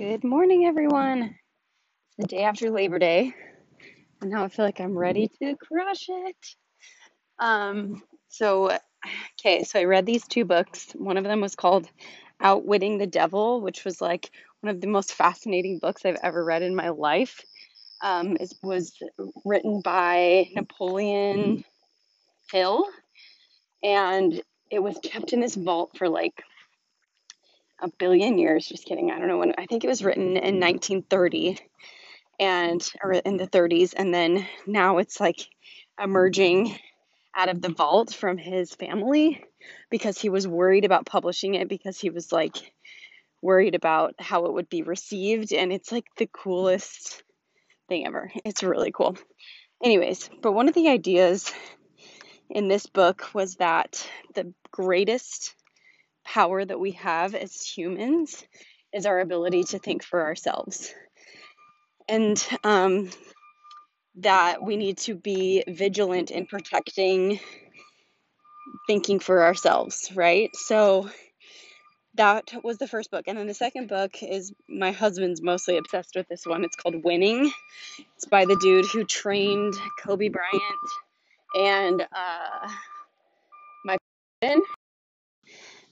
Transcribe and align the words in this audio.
Good 0.00 0.24
morning, 0.24 0.64
everyone. 0.64 1.24
It's 1.24 2.16
the 2.16 2.26
day 2.26 2.44
after 2.44 2.70
Labor 2.70 2.98
Day, 2.98 3.34
and 4.22 4.30
now 4.30 4.44
I 4.44 4.48
feel 4.48 4.64
like 4.64 4.80
I'm 4.80 4.96
ready 4.96 5.28
to 5.42 5.54
crush 5.56 6.06
it. 6.08 6.36
Um, 7.38 8.02
so, 8.30 8.78
okay, 9.38 9.62
so 9.62 9.78
I 9.78 9.84
read 9.84 10.06
these 10.06 10.26
two 10.26 10.46
books. 10.46 10.92
One 10.94 11.18
of 11.18 11.24
them 11.24 11.42
was 11.42 11.54
called 11.54 11.86
Outwitting 12.40 12.96
the 12.96 13.06
Devil, 13.06 13.60
which 13.60 13.84
was 13.84 14.00
like 14.00 14.30
one 14.62 14.74
of 14.74 14.80
the 14.80 14.86
most 14.86 15.12
fascinating 15.12 15.78
books 15.78 16.06
I've 16.06 16.16
ever 16.22 16.42
read 16.42 16.62
in 16.62 16.74
my 16.74 16.88
life. 16.88 17.38
Um, 18.02 18.38
it 18.40 18.54
was 18.62 18.94
written 19.44 19.82
by 19.82 20.48
Napoleon 20.54 21.62
Hill, 22.50 22.86
and 23.82 24.40
it 24.70 24.78
was 24.78 24.98
kept 25.02 25.34
in 25.34 25.40
this 25.40 25.56
vault 25.56 25.98
for 25.98 26.08
like 26.08 26.42
a 27.80 27.88
billion 27.98 28.38
years. 28.38 28.66
Just 28.66 28.86
kidding. 28.86 29.10
I 29.10 29.18
don't 29.18 29.28
know 29.28 29.38
when. 29.38 29.54
I 29.58 29.66
think 29.66 29.84
it 29.84 29.88
was 29.88 30.04
written 30.04 30.36
in 30.36 30.54
mm-hmm. 30.54 30.60
1930 30.60 31.58
and 32.40 32.90
or 33.04 33.12
in 33.12 33.36
the 33.36 33.46
30s 33.46 33.92
and 33.94 34.14
then 34.14 34.46
now 34.66 34.96
it's 34.96 35.20
like 35.20 35.46
emerging 36.02 36.74
out 37.36 37.50
of 37.50 37.60
the 37.60 37.68
vault 37.68 38.14
from 38.14 38.38
his 38.38 38.74
family 38.74 39.44
because 39.90 40.18
he 40.18 40.30
was 40.30 40.48
worried 40.48 40.86
about 40.86 41.04
publishing 41.04 41.54
it 41.54 41.68
because 41.68 42.00
he 42.00 42.08
was 42.08 42.32
like 42.32 42.56
worried 43.42 43.74
about 43.74 44.14
how 44.18 44.46
it 44.46 44.52
would 44.54 44.70
be 44.70 44.82
received 44.82 45.52
and 45.52 45.70
it's 45.72 45.92
like 45.92 46.06
the 46.16 46.28
coolest 46.32 47.22
thing 47.88 48.06
ever. 48.06 48.32
It's 48.44 48.62
really 48.62 48.90
cool. 48.90 49.16
Anyways, 49.84 50.30
but 50.42 50.52
one 50.52 50.68
of 50.68 50.74
the 50.74 50.88
ideas 50.88 51.52
in 52.48 52.68
this 52.68 52.86
book 52.86 53.34
was 53.34 53.56
that 53.56 54.08
the 54.34 54.52
greatest 54.70 55.54
power 56.24 56.64
that 56.64 56.80
we 56.80 56.92
have 56.92 57.34
as 57.34 57.62
humans 57.62 58.44
is 58.92 59.06
our 59.06 59.20
ability 59.20 59.64
to 59.64 59.78
think 59.78 60.02
for 60.02 60.22
ourselves. 60.22 60.92
And 62.08 62.44
um, 62.64 63.10
that 64.16 64.62
we 64.62 64.76
need 64.76 64.98
to 64.98 65.14
be 65.14 65.64
vigilant 65.68 66.30
in 66.30 66.46
protecting 66.46 67.38
thinking 68.86 69.20
for 69.20 69.42
ourselves, 69.42 70.10
right? 70.14 70.54
So 70.54 71.08
that 72.14 72.52
was 72.64 72.78
the 72.78 72.88
first 72.88 73.10
book. 73.10 73.24
And 73.26 73.38
then 73.38 73.46
the 73.46 73.54
second 73.54 73.88
book 73.88 74.22
is 74.22 74.52
my 74.68 74.90
husband's 74.92 75.40
mostly 75.40 75.76
obsessed 75.76 76.16
with 76.16 76.28
this 76.28 76.44
one. 76.44 76.64
It's 76.64 76.76
called 76.76 77.04
Winning. 77.04 77.50
It's 78.16 78.26
by 78.26 78.44
the 78.44 78.56
dude 78.56 78.86
who 78.86 79.04
trained 79.04 79.74
Kobe 80.00 80.28
Bryant 80.28 80.62
and 81.54 82.02
uh, 82.02 82.68
my 83.84 83.96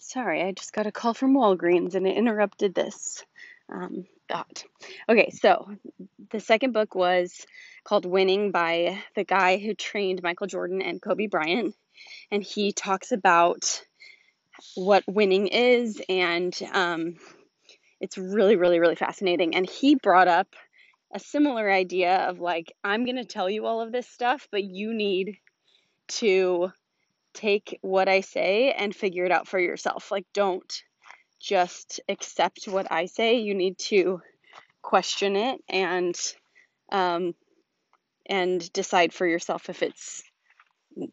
Sorry, 0.08 0.42
I 0.42 0.52
just 0.52 0.72
got 0.72 0.86
a 0.86 0.90
call 0.90 1.12
from 1.12 1.34
Walgreens 1.34 1.94
and 1.94 2.06
it 2.06 2.16
interrupted 2.16 2.74
this 2.74 3.22
um, 3.70 4.06
thought. 4.26 4.64
Okay, 5.06 5.28
so 5.28 5.70
the 6.30 6.40
second 6.40 6.72
book 6.72 6.94
was 6.94 7.44
called 7.84 8.06
Winning 8.06 8.50
by 8.50 9.02
the 9.14 9.24
guy 9.24 9.58
who 9.58 9.74
trained 9.74 10.22
Michael 10.22 10.46
Jordan 10.46 10.80
and 10.80 11.02
Kobe 11.02 11.26
Bryant. 11.26 11.74
And 12.30 12.42
he 12.42 12.72
talks 12.72 13.12
about 13.12 13.82
what 14.76 15.04
winning 15.06 15.48
is, 15.48 16.00
and 16.08 16.58
um, 16.72 17.16
it's 18.00 18.16
really, 18.16 18.56
really, 18.56 18.80
really 18.80 18.96
fascinating. 18.96 19.54
And 19.56 19.68
he 19.68 19.94
brought 19.94 20.28
up 20.28 20.48
a 21.12 21.20
similar 21.20 21.70
idea 21.70 22.16
of 22.30 22.40
like, 22.40 22.72
I'm 22.82 23.04
going 23.04 23.16
to 23.16 23.26
tell 23.26 23.50
you 23.50 23.66
all 23.66 23.82
of 23.82 23.92
this 23.92 24.08
stuff, 24.08 24.48
but 24.50 24.64
you 24.64 24.94
need 24.94 25.36
to 26.08 26.72
take 27.38 27.78
what 27.82 28.08
I 28.08 28.20
say 28.20 28.72
and 28.72 28.94
figure 28.94 29.24
it 29.24 29.32
out 29.32 29.46
for 29.48 29.58
yourself. 29.58 30.10
Like, 30.10 30.26
don't 30.34 30.82
just 31.40 32.00
accept 32.08 32.66
what 32.66 32.90
I 32.90 33.06
say. 33.06 33.38
You 33.38 33.54
need 33.54 33.78
to 33.78 34.20
question 34.82 35.36
it 35.36 35.60
and 35.68 36.18
um, 36.90 37.34
and 38.26 38.72
decide 38.72 39.12
for 39.12 39.26
yourself 39.26 39.70
if 39.70 39.82
it's 39.82 40.22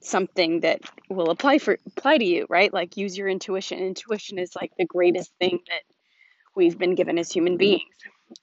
something 0.02 0.62
that 0.62 0.82
will 1.10 1.30
apply 1.30 1.60
for 1.60 1.78
apply 1.86 2.18
to 2.18 2.26
you, 2.26 2.48
right? 2.50 2.74
Like 2.74 2.98
use 2.98 3.18
your 3.18 3.28
intuition. 3.28 3.80
Intuition 3.80 4.40
is 4.40 4.56
like 4.56 4.72
the 4.78 4.86
greatest 4.86 5.32
thing 5.40 5.60
that 5.68 5.84
we've 6.56 6.78
been 6.78 6.96
given 6.96 7.20
as 7.20 7.32
human 7.32 7.58
beings. 7.58 7.84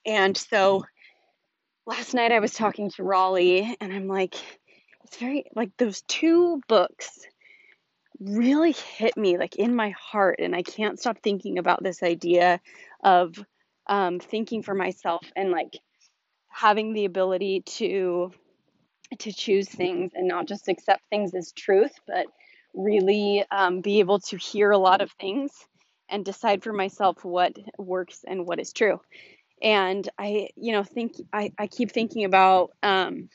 And 0.05 0.37
so 0.37 0.85
last 1.85 2.13
night 2.13 2.31
I 2.31 2.39
was 2.39 2.53
talking 2.53 2.91
to 2.91 3.03
Raleigh 3.03 3.75
and 3.81 3.91
I'm 3.91 4.07
like, 4.07 4.35
it's 5.03 5.17
very 5.17 5.45
like 5.53 5.71
those 5.77 6.01
two 6.03 6.61
books 6.67 7.19
really 8.19 8.71
hit 8.71 9.17
me 9.17 9.37
like 9.37 9.55
in 9.55 9.75
my 9.75 9.89
heart 9.91 10.39
and 10.39 10.55
I 10.55 10.61
can't 10.61 10.99
stop 10.99 11.17
thinking 11.21 11.57
about 11.57 11.83
this 11.83 12.03
idea 12.03 12.59
of 13.03 13.37
um, 13.87 14.19
thinking 14.19 14.63
for 14.63 14.73
myself 14.73 15.25
and 15.35 15.51
like 15.51 15.77
having 16.47 16.93
the 16.93 17.05
ability 17.05 17.61
to 17.61 18.31
to 19.19 19.31
choose 19.31 19.67
things 19.69 20.11
and 20.15 20.27
not 20.27 20.47
just 20.47 20.67
accept 20.69 21.03
things 21.09 21.33
as 21.33 21.51
truth 21.51 21.93
but 22.07 22.25
really 22.73 23.43
um, 23.51 23.81
be 23.81 23.99
able 23.99 24.19
to 24.19 24.37
hear 24.37 24.71
a 24.71 24.77
lot 24.77 25.01
of 25.01 25.11
things 25.11 25.51
and 26.09 26.25
decide 26.25 26.63
for 26.63 26.73
myself 26.73 27.23
what 27.23 27.55
works 27.77 28.23
and 28.27 28.45
what 28.45 28.59
is 28.59 28.73
true. 28.73 28.99
And 29.61 30.07
i 30.17 30.49
you 30.55 30.71
know 30.71 30.83
think 30.83 31.13
i, 31.31 31.51
I 31.57 31.67
keep 31.67 31.91
thinking 31.91 32.25
about 32.25 32.71
um, 32.81 33.29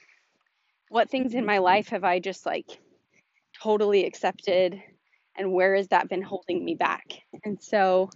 what 0.89 1.11
things 1.11 1.35
in 1.35 1.45
my 1.45 1.59
life 1.59 1.89
have 1.89 2.05
i 2.05 2.19
just 2.19 2.47
like 2.47 2.79
totally 3.63 4.05
accepted 4.05 4.81
and 5.37 5.53
where 5.53 5.77
has 5.77 5.89
that 5.89 6.09
been 6.09 6.23
holding 6.23 6.65
me 6.65 6.75
back? 6.75 7.05
And 7.45 7.63
so 7.63 8.11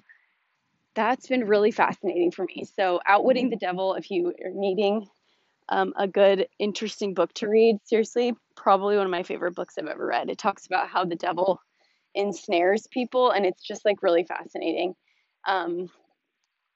that's 0.94 1.28
been 1.28 1.44
really 1.44 1.70
fascinating 1.70 2.32
for 2.32 2.44
me. 2.44 2.66
So 2.76 3.00
outwitting 3.06 3.48
the 3.48 3.56
devil 3.56 3.94
if 3.94 4.10
you 4.10 4.28
are 4.28 4.50
needing 4.52 5.06
um, 5.68 5.94
a 5.96 6.08
good 6.08 6.48
interesting 6.58 7.14
book 7.14 7.32
to 7.34 7.48
read 7.48 7.78
seriously 7.84 8.34
probably 8.56 8.96
one 8.96 9.06
of 9.06 9.10
my 9.10 9.22
favorite 9.22 9.54
books 9.54 9.76
i've 9.78 9.86
ever 9.86 10.06
read. 10.06 10.28
It 10.28 10.38
talks 10.38 10.66
about 10.66 10.88
how 10.88 11.04
the 11.04 11.16
devil 11.16 11.60
ensnares 12.14 12.86
people 12.88 13.30
and 13.30 13.46
it's 13.46 13.62
just 13.62 13.84
like 13.84 14.02
really 14.02 14.24
fascinating. 14.24 14.94
Um, 15.46 15.88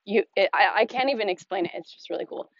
you 0.05 0.25
it, 0.37 0.49
I, 0.55 0.71
I 0.75 0.87
can't 0.87 1.11
even 1.11 1.29
explain 1.29 1.67
it. 1.67 1.73
It's 1.75 1.93
just 1.93 2.09
really 2.11 2.27
cool. 2.27 2.51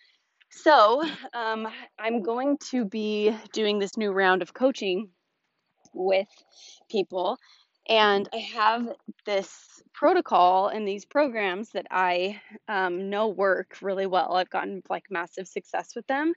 So 0.51 1.03
um, 1.35 1.69
i'm 1.99 2.23
going 2.23 2.59
to 2.71 2.85
be 2.85 3.35
doing 3.53 3.79
this 3.79 3.97
new 3.97 4.11
round 4.11 4.43
of 4.43 4.53
coaching 4.53 5.09
with 5.97 6.29
people. 6.91 7.39
And 7.89 8.29
I 8.33 8.39
have 8.39 8.89
this 9.25 9.83
protocol 9.93 10.69
and 10.69 10.87
these 10.87 11.05
programs 11.05 11.71
that 11.71 11.87
I 11.91 12.41
um, 12.69 13.11
know 13.11 13.29
work 13.29 13.79
really 13.81 14.07
well. 14.07 14.35
I've 14.35 14.51
gotten 14.51 14.83
like 14.91 15.05
massive 15.11 15.47
success 15.47 15.95
with 15.95 16.07
them. 16.07 16.35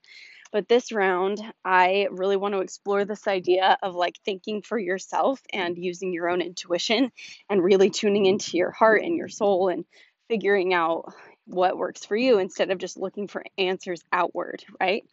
But 0.52 0.68
this 0.68 0.92
round, 0.92 1.40
I 1.64 2.08
really 2.10 2.38
want 2.38 2.56
to 2.56 2.62
explore 2.62 3.06
this 3.06 3.28
idea 3.28 3.78
of 3.84 3.96
like 3.96 4.16
thinking 4.26 4.62
for 4.64 4.80
yourself 4.80 5.40
and 5.54 5.78
using 5.78 6.12
your 6.12 6.30
own 6.30 6.42
intuition 6.42 7.12
and 7.50 7.64
really 7.64 7.90
tuning 7.90 8.26
into 8.26 8.58
your 8.58 8.72
heart 8.72 9.04
and 9.04 9.16
your 9.16 9.28
soul 9.28 9.70
and 9.70 9.86
figuring 10.28 10.74
out 10.74 11.14
what 11.46 11.78
works 11.78 12.06
for 12.06 12.16
you 12.16 12.40
instead 12.40 12.72
of 12.72 12.78
just 12.78 12.98
looking 12.98 13.28
for 13.28 13.44
answers 13.58 14.02
outward, 14.12 14.64
right? 14.80 15.04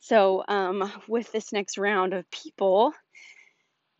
So, 0.00 0.42
um, 0.48 0.90
with 1.08 1.30
this 1.30 1.52
next 1.52 1.76
round 1.76 2.14
of 2.14 2.30
people, 2.30 2.92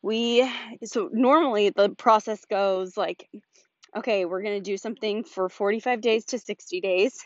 we 0.03 0.51
so 0.85 1.09
normally 1.13 1.71
the 1.71 1.91
process 1.91 2.45
goes 2.47 2.97
like 2.97 3.29
okay 3.97 4.25
we're 4.25 4.43
going 4.43 4.57
to 4.57 4.71
do 4.71 4.77
something 4.77 5.25
for 5.25 5.49
45 5.49 6.01
days 6.01 6.25
to 6.27 6.39
60 6.39 6.81
days 6.81 7.19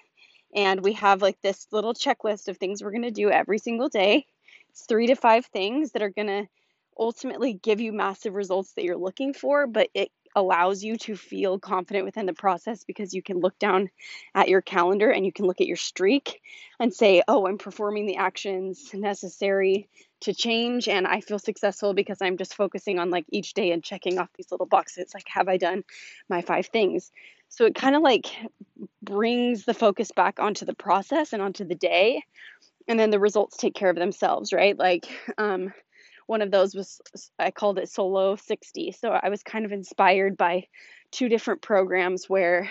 and 0.54 0.82
we 0.82 0.92
have 0.94 1.20
like 1.20 1.40
this 1.42 1.66
little 1.72 1.94
checklist 1.94 2.48
of 2.48 2.56
things 2.56 2.82
we're 2.82 2.92
going 2.92 3.02
to 3.02 3.10
do 3.10 3.30
every 3.30 3.58
single 3.58 3.88
day. 3.88 4.24
It's 4.70 4.86
three 4.86 5.08
to 5.08 5.16
five 5.16 5.46
things 5.46 5.92
that 5.92 6.02
are 6.02 6.10
going 6.10 6.28
to 6.28 6.46
ultimately 6.98 7.54
give 7.54 7.80
you 7.80 7.92
massive 7.92 8.34
results 8.34 8.72
that 8.74 8.84
you're 8.84 8.96
looking 8.96 9.34
for 9.34 9.66
but 9.66 9.88
it 9.94 10.12
allows 10.36 10.82
you 10.82 10.96
to 10.96 11.16
feel 11.16 11.58
confident 11.58 12.04
within 12.04 12.26
the 12.26 12.32
process 12.32 12.84
because 12.84 13.14
you 13.14 13.22
can 13.22 13.40
look 13.40 13.58
down 13.58 13.90
at 14.34 14.48
your 14.48 14.60
calendar 14.60 15.10
and 15.10 15.24
you 15.24 15.32
can 15.32 15.44
look 15.44 15.60
at 15.60 15.66
your 15.66 15.76
streak 15.76 16.40
and 16.80 16.92
say, 16.92 17.22
oh, 17.28 17.46
I'm 17.46 17.58
performing 17.58 18.06
the 18.06 18.16
actions 18.16 18.90
necessary 18.92 19.88
to 20.24 20.34
change 20.34 20.88
and 20.88 21.06
I 21.06 21.20
feel 21.20 21.38
successful 21.38 21.94
because 21.94 22.18
I'm 22.20 22.36
just 22.36 22.54
focusing 22.54 22.98
on 22.98 23.10
like 23.10 23.24
each 23.30 23.54
day 23.54 23.72
and 23.72 23.82
checking 23.82 24.18
off 24.18 24.28
these 24.36 24.50
little 24.50 24.66
boxes. 24.66 25.12
Like, 25.14 25.28
have 25.28 25.48
I 25.48 25.56
done 25.56 25.84
my 26.28 26.42
five 26.42 26.66
things? 26.66 27.12
So 27.48 27.66
it 27.66 27.74
kind 27.74 27.94
of 27.94 28.02
like 28.02 28.26
brings 29.02 29.64
the 29.64 29.74
focus 29.74 30.10
back 30.12 30.40
onto 30.40 30.64
the 30.64 30.74
process 30.74 31.32
and 31.32 31.42
onto 31.42 31.64
the 31.64 31.74
day. 31.74 32.22
And 32.88 32.98
then 32.98 33.10
the 33.10 33.20
results 33.20 33.56
take 33.56 33.74
care 33.74 33.90
of 33.90 33.96
themselves, 33.96 34.52
right? 34.52 34.78
Like, 34.78 35.06
um, 35.38 35.72
one 36.26 36.42
of 36.42 36.50
those 36.50 36.74
was 36.74 37.00
I 37.38 37.50
called 37.50 37.78
it 37.78 37.90
Solo 37.90 38.36
60. 38.36 38.92
So 38.92 39.10
I 39.10 39.28
was 39.28 39.42
kind 39.42 39.64
of 39.64 39.72
inspired 39.72 40.36
by 40.36 40.64
two 41.10 41.28
different 41.28 41.62
programs 41.62 42.28
where 42.28 42.70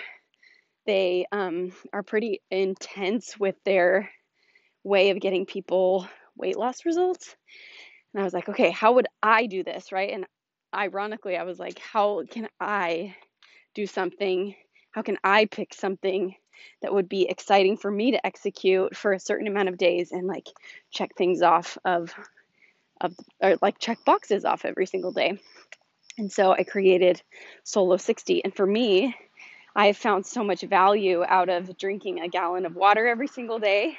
they 0.86 1.26
um, 1.32 1.72
are 1.92 2.02
pretty 2.02 2.42
intense 2.50 3.38
with 3.38 3.54
their 3.64 4.10
way 4.82 5.10
of 5.10 5.20
getting 5.20 5.46
people 5.46 6.06
weight 6.36 6.56
loss 6.56 6.84
results. 6.84 7.34
And 8.12 8.20
I 8.20 8.24
was 8.24 8.34
like, 8.34 8.48
okay, 8.48 8.70
how 8.70 8.92
would 8.94 9.06
I 9.22 9.46
do 9.46 9.62
this, 9.64 9.92
right? 9.92 10.12
And 10.12 10.26
ironically, 10.74 11.36
I 11.36 11.44
was 11.44 11.58
like, 11.58 11.78
how 11.78 12.22
can 12.28 12.48
I 12.60 13.14
do 13.74 13.86
something? 13.86 14.54
How 14.92 15.02
can 15.02 15.18
I 15.24 15.46
pick 15.46 15.74
something 15.74 16.34
that 16.82 16.94
would 16.94 17.08
be 17.08 17.28
exciting 17.28 17.76
for 17.76 17.90
me 17.90 18.12
to 18.12 18.26
execute 18.26 18.96
for 18.96 19.12
a 19.12 19.20
certain 19.20 19.48
amount 19.48 19.68
of 19.68 19.76
days 19.76 20.12
and 20.12 20.26
like 20.26 20.48
check 20.90 21.10
things 21.16 21.42
off 21.42 21.76
of 21.84 22.14
of 23.00 23.14
or 23.42 23.56
like 23.60 23.78
check 23.78 23.98
boxes 24.04 24.44
off 24.44 24.64
every 24.64 24.86
single 24.86 25.12
day. 25.12 25.38
And 26.16 26.30
so 26.30 26.52
I 26.52 26.62
created 26.62 27.20
Solo 27.64 27.96
60. 27.96 28.44
And 28.44 28.54
for 28.54 28.66
me, 28.66 29.14
I 29.74 29.86
have 29.86 29.96
found 29.96 30.24
so 30.24 30.44
much 30.44 30.62
value 30.62 31.24
out 31.26 31.48
of 31.48 31.76
drinking 31.76 32.20
a 32.20 32.28
gallon 32.28 32.66
of 32.66 32.76
water 32.76 33.06
every 33.06 33.26
single 33.26 33.58
day. 33.58 33.98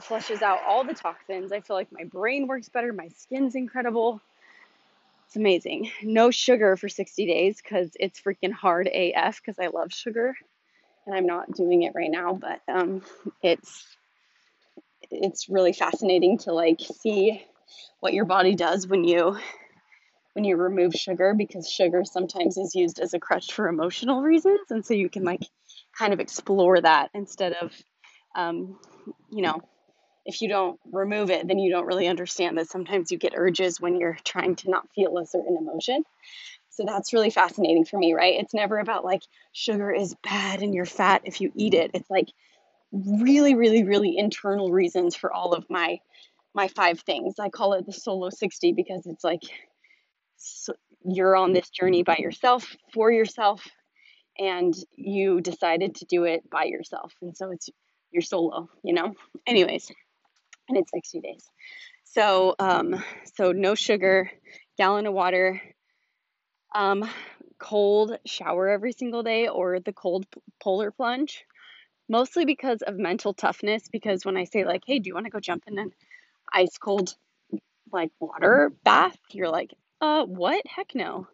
Flushes 0.00 0.42
out 0.42 0.60
all 0.66 0.84
the 0.84 0.94
toxins. 0.94 1.52
I 1.52 1.60
feel 1.60 1.76
like 1.76 1.92
my 1.92 2.04
brain 2.04 2.46
works 2.46 2.68
better, 2.68 2.92
my 2.92 3.08
skin's 3.08 3.54
incredible. 3.54 4.20
It's 5.26 5.36
amazing. 5.36 5.92
No 6.02 6.30
sugar 6.30 6.76
for 6.76 6.88
60 6.88 7.26
days 7.26 7.60
because 7.62 7.92
it's 8.00 8.20
freaking 8.20 8.52
hard 8.52 8.88
AF 8.88 9.40
because 9.40 9.58
I 9.60 9.68
love 9.68 9.92
sugar. 9.92 10.34
And 11.06 11.14
I'm 11.14 11.26
not 11.26 11.52
doing 11.52 11.82
it 11.82 11.92
right 11.94 12.10
now, 12.10 12.34
but 12.34 12.60
um, 12.68 13.02
it's 13.42 13.86
it's 15.10 15.48
really 15.48 15.72
fascinating 15.72 16.38
to 16.38 16.52
like 16.52 16.80
see 16.80 17.44
what 18.00 18.12
your 18.12 18.24
body 18.24 18.54
does 18.54 18.86
when 18.86 19.04
you 19.04 19.38
when 20.34 20.44
you 20.44 20.56
remove 20.56 20.94
sugar 20.94 21.34
because 21.36 21.68
sugar 21.68 22.04
sometimes 22.04 22.56
is 22.56 22.74
used 22.74 23.00
as 23.00 23.14
a 23.14 23.18
crutch 23.18 23.52
for 23.52 23.68
emotional 23.68 24.22
reasons 24.22 24.70
and 24.70 24.84
so 24.84 24.94
you 24.94 25.08
can 25.08 25.24
like 25.24 25.42
kind 25.98 26.12
of 26.12 26.20
explore 26.20 26.80
that 26.80 27.10
instead 27.14 27.52
of 27.54 27.72
um, 28.36 28.78
you 29.30 29.42
know 29.42 29.60
if 30.30 30.40
you 30.40 30.48
don't 30.48 30.78
remove 30.92 31.28
it 31.28 31.48
then 31.48 31.58
you 31.58 31.72
don't 31.72 31.86
really 31.86 32.06
understand 32.06 32.56
that 32.56 32.70
sometimes 32.70 33.10
you 33.10 33.18
get 33.18 33.32
urges 33.34 33.80
when 33.80 33.98
you're 33.98 34.16
trying 34.24 34.54
to 34.54 34.70
not 34.70 34.88
feel 34.94 35.18
a 35.18 35.26
certain 35.26 35.56
emotion. 35.56 36.04
So 36.68 36.84
that's 36.86 37.12
really 37.12 37.30
fascinating 37.30 37.84
for 37.84 37.98
me 37.98 38.14
right? 38.14 38.38
It's 38.38 38.54
never 38.54 38.78
about 38.78 39.04
like 39.04 39.22
sugar 39.52 39.90
is 39.90 40.14
bad 40.22 40.62
and 40.62 40.72
you're 40.72 40.86
fat 40.86 41.22
if 41.24 41.40
you 41.40 41.50
eat 41.56 41.74
it. 41.74 41.90
It's 41.94 42.08
like 42.08 42.28
really 42.92 43.56
really 43.56 43.82
really 43.82 44.16
internal 44.16 44.70
reasons 44.70 45.16
for 45.16 45.32
all 45.32 45.52
of 45.52 45.68
my 45.68 45.98
my 46.54 46.68
five 46.68 47.00
things. 47.00 47.40
I 47.40 47.48
call 47.48 47.72
it 47.72 47.86
the 47.86 47.92
solo 47.92 48.30
60 48.30 48.72
because 48.72 49.06
it's 49.06 49.24
like 49.24 49.42
so 50.36 50.74
you're 51.04 51.34
on 51.34 51.52
this 51.52 51.70
journey 51.70 52.04
by 52.04 52.18
yourself 52.18 52.76
for 52.94 53.10
yourself 53.10 53.66
and 54.38 54.74
you 54.94 55.40
decided 55.40 55.96
to 55.96 56.04
do 56.04 56.22
it 56.22 56.48
by 56.48 56.64
yourself. 56.64 57.12
And 57.20 57.36
so 57.36 57.50
it's 57.50 57.68
you're 58.12 58.22
solo 58.22 58.68
you 58.84 58.94
know? 58.94 59.12
Anyways 59.44 59.90
and 60.70 60.78
it's 60.78 60.90
60 60.92 61.20
days 61.20 61.44
so 62.04 62.54
um 62.58 63.02
so 63.34 63.52
no 63.52 63.74
sugar 63.74 64.30
gallon 64.78 65.06
of 65.06 65.12
water 65.12 65.60
um 66.74 67.08
cold 67.58 68.16
shower 68.24 68.68
every 68.68 68.92
single 68.92 69.22
day 69.22 69.48
or 69.48 69.80
the 69.80 69.92
cold 69.92 70.24
polar 70.62 70.90
plunge 70.90 71.44
mostly 72.08 72.44
because 72.44 72.80
of 72.82 72.96
mental 72.96 73.34
toughness 73.34 73.82
because 73.92 74.24
when 74.24 74.36
i 74.36 74.44
say 74.44 74.64
like 74.64 74.82
hey 74.86 74.98
do 74.98 75.08
you 75.08 75.14
want 75.14 75.26
to 75.26 75.30
go 75.30 75.40
jump 75.40 75.64
in 75.66 75.78
an 75.78 75.90
ice 76.52 76.78
cold 76.78 77.14
like 77.92 78.10
water 78.20 78.72
bath 78.84 79.18
you're 79.32 79.50
like 79.50 79.74
uh, 80.00 80.24
what? 80.24 80.62
Heck 80.66 80.94
no. 80.94 81.26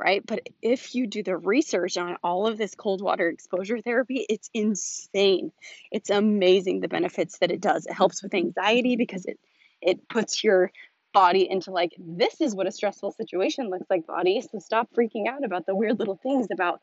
Right. 0.00 0.24
But 0.26 0.48
if 0.62 0.94
you 0.94 1.06
do 1.06 1.22
the 1.22 1.36
research 1.36 1.98
on 1.98 2.16
all 2.24 2.46
of 2.46 2.56
this 2.56 2.74
cold 2.74 3.02
water 3.02 3.28
exposure 3.28 3.80
therapy, 3.80 4.24
it's 4.30 4.48
insane. 4.54 5.52
It's 5.92 6.08
amazing 6.08 6.80
the 6.80 6.88
benefits 6.88 7.38
that 7.40 7.50
it 7.50 7.60
does. 7.60 7.84
It 7.84 7.92
helps 7.92 8.22
with 8.22 8.32
anxiety 8.32 8.96
because 8.96 9.26
it, 9.26 9.38
it 9.82 10.08
puts 10.08 10.42
your 10.42 10.72
body 11.12 11.46
into 11.50 11.70
like, 11.70 11.92
this 11.98 12.40
is 12.40 12.54
what 12.54 12.66
a 12.66 12.72
stressful 12.72 13.12
situation 13.12 13.68
looks 13.68 13.90
like, 13.90 14.06
body. 14.06 14.40
So 14.40 14.58
stop 14.58 14.88
freaking 14.98 15.28
out 15.28 15.44
about 15.44 15.66
the 15.66 15.76
weird 15.76 15.98
little 15.98 16.18
things 16.22 16.46
about 16.50 16.80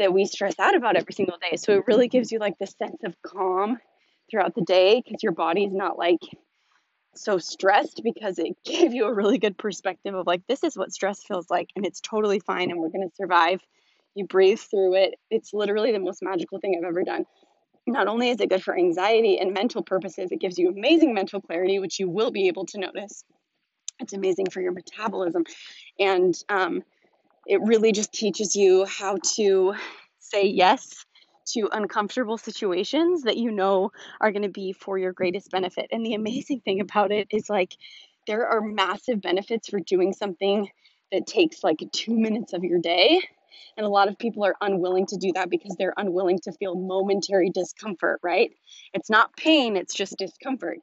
that 0.00 0.12
we 0.12 0.24
stress 0.24 0.58
out 0.58 0.74
about 0.74 0.96
every 0.96 1.12
single 1.12 1.38
day. 1.38 1.56
So 1.58 1.74
it 1.74 1.84
really 1.86 2.08
gives 2.08 2.32
you 2.32 2.40
like 2.40 2.58
this 2.58 2.74
sense 2.76 3.04
of 3.04 3.14
calm 3.22 3.78
throughout 4.28 4.56
the 4.56 4.62
day 4.62 5.00
because 5.04 5.22
your 5.22 5.32
body's 5.32 5.72
not 5.72 5.96
like 5.96 6.22
so 7.14 7.38
stressed 7.38 8.02
because 8.02 8.38
it 8.38 8.56
gave 8.64 8.92
you 8.92 9.06
a 9.06 9.12
really 9.14 9.38
good 9.38 9.56
perspective 9.58 10.14
of 10.14 10.26
like 10.26 10.46
this 10.46 10.64
is 10.64 10.76
what 10.76 10.92
stress 10.92 11.22
feels 11.22 11.50
like 11.50 11.70
and 11.76 11.86
it's 11.86 12.00
totally 12.00 12.40
fine 12.40 12.70
and 12.70 12.80
we're 12.80 12.88
going 12.88 13.08
to 13.08 13.14
survive. 13.16 13.60
You 14.14 14.26
breathe 14.26 14.58
through 14.58 14.96
it. 14.96 15.14
It's 15.30 15.52
literally 15.52 15.92
the 15.92 16.00
most 16.00 16.22
magical 16.22 16.58
thing 16.58 16.74
i've 16.76 16.88
ever 16.88 17.04
done. 17.04 17.24
Not 17.86 18.08
only 18.08 18.30
is 18.30 18.40
it 18.40 18.50
good 18.50 18.62
for 18.62 18.76
anxiety 18.76 19.38
and 19.38 19.54
mental 19.54 19.82
purposes 19.82 20.30
it 20.32 20.40
gives 20.40 20.58
you 20.58 20.68
amazing 20.68 21.14
mental 21.14 21.40
clarity 21.40 21.78
which 21.78 21.98
you 21.98 22.08
will 22.08 22.30
be 22.30 22.48
able 22.48 22.66
to 22.66 22.78
notice. 22.78 23.24
It's 24.00 24.12
amazing 24.12 24.46
for 24.50 24.60
your 24.60 24.72
metabolism. 24.72 25.44
And 25.98 26.34
um, 26.48 26.82
it 27.46 27.60
really 27.62 27.92
just 27.92 28.12
teaches 28.12 28.56
you 28.56 28.86
how 28.86 29.18
to 29.34 29.74
say 30.18 30.46
yes 30.46 31.04
to 31.52 31.68
uncomfortable 31.72 32.38
situations 32.38 33.22
that 33.22 33.36
you 33.36 33.50
know 33.50 33.92
are 34.20 34.32
going 34.32 34.42
to 34.42 34.48
be 34.48 34.72
for 34.72 34.98
your 34.98 35.12
greatest 35.12 35.50
benefit. 35.50 35.88
And 35.90 36.04
the 36.04 36.14
amazing 36.14 36.60
thing 36.60 36.80
about 36.80 37.12
it 37.12 37.28
is 37.30 37.48
like 37.48 37.76
there 38.26 38.46
are 38.46 38.60
massive 38.60 39.20
benefits 39.20 39.68
for 39.68 39.80
doing 39.80 40.12
something 40.12 40.70
that 41.12 41.26
takes 41.26 41.64
like 41.64 41.78
two 41.92 42.16
minutes 42.16 42.52
of 42.52 42.64
your 42.64 42.80
day. 42.80 43.20
And 43.76 43.86
a 43.86 43.88
lot 43.88 44.08
of 44.08 44.18
people 44.18 44.44
are 44.44 44.56
unwilling 44.60 45.06
to 45.06 45.16
do 45.16 45.32
that 45.34 45.50
because 45.50 45.74
they're 45.76 45.94
unwilling 45.96 46.38
to 46.40 46.52
feel 46.52 46.74
momentary 46.74 47.50
discomfort, 47.50 48.20
right? 48.22 48.50
It's 48.92 49.10
not 49.10 49.36
pain, 49.36 49.76
it's 49.76 49.94
just 49.94 50.16
discomfort. 50.18 50.78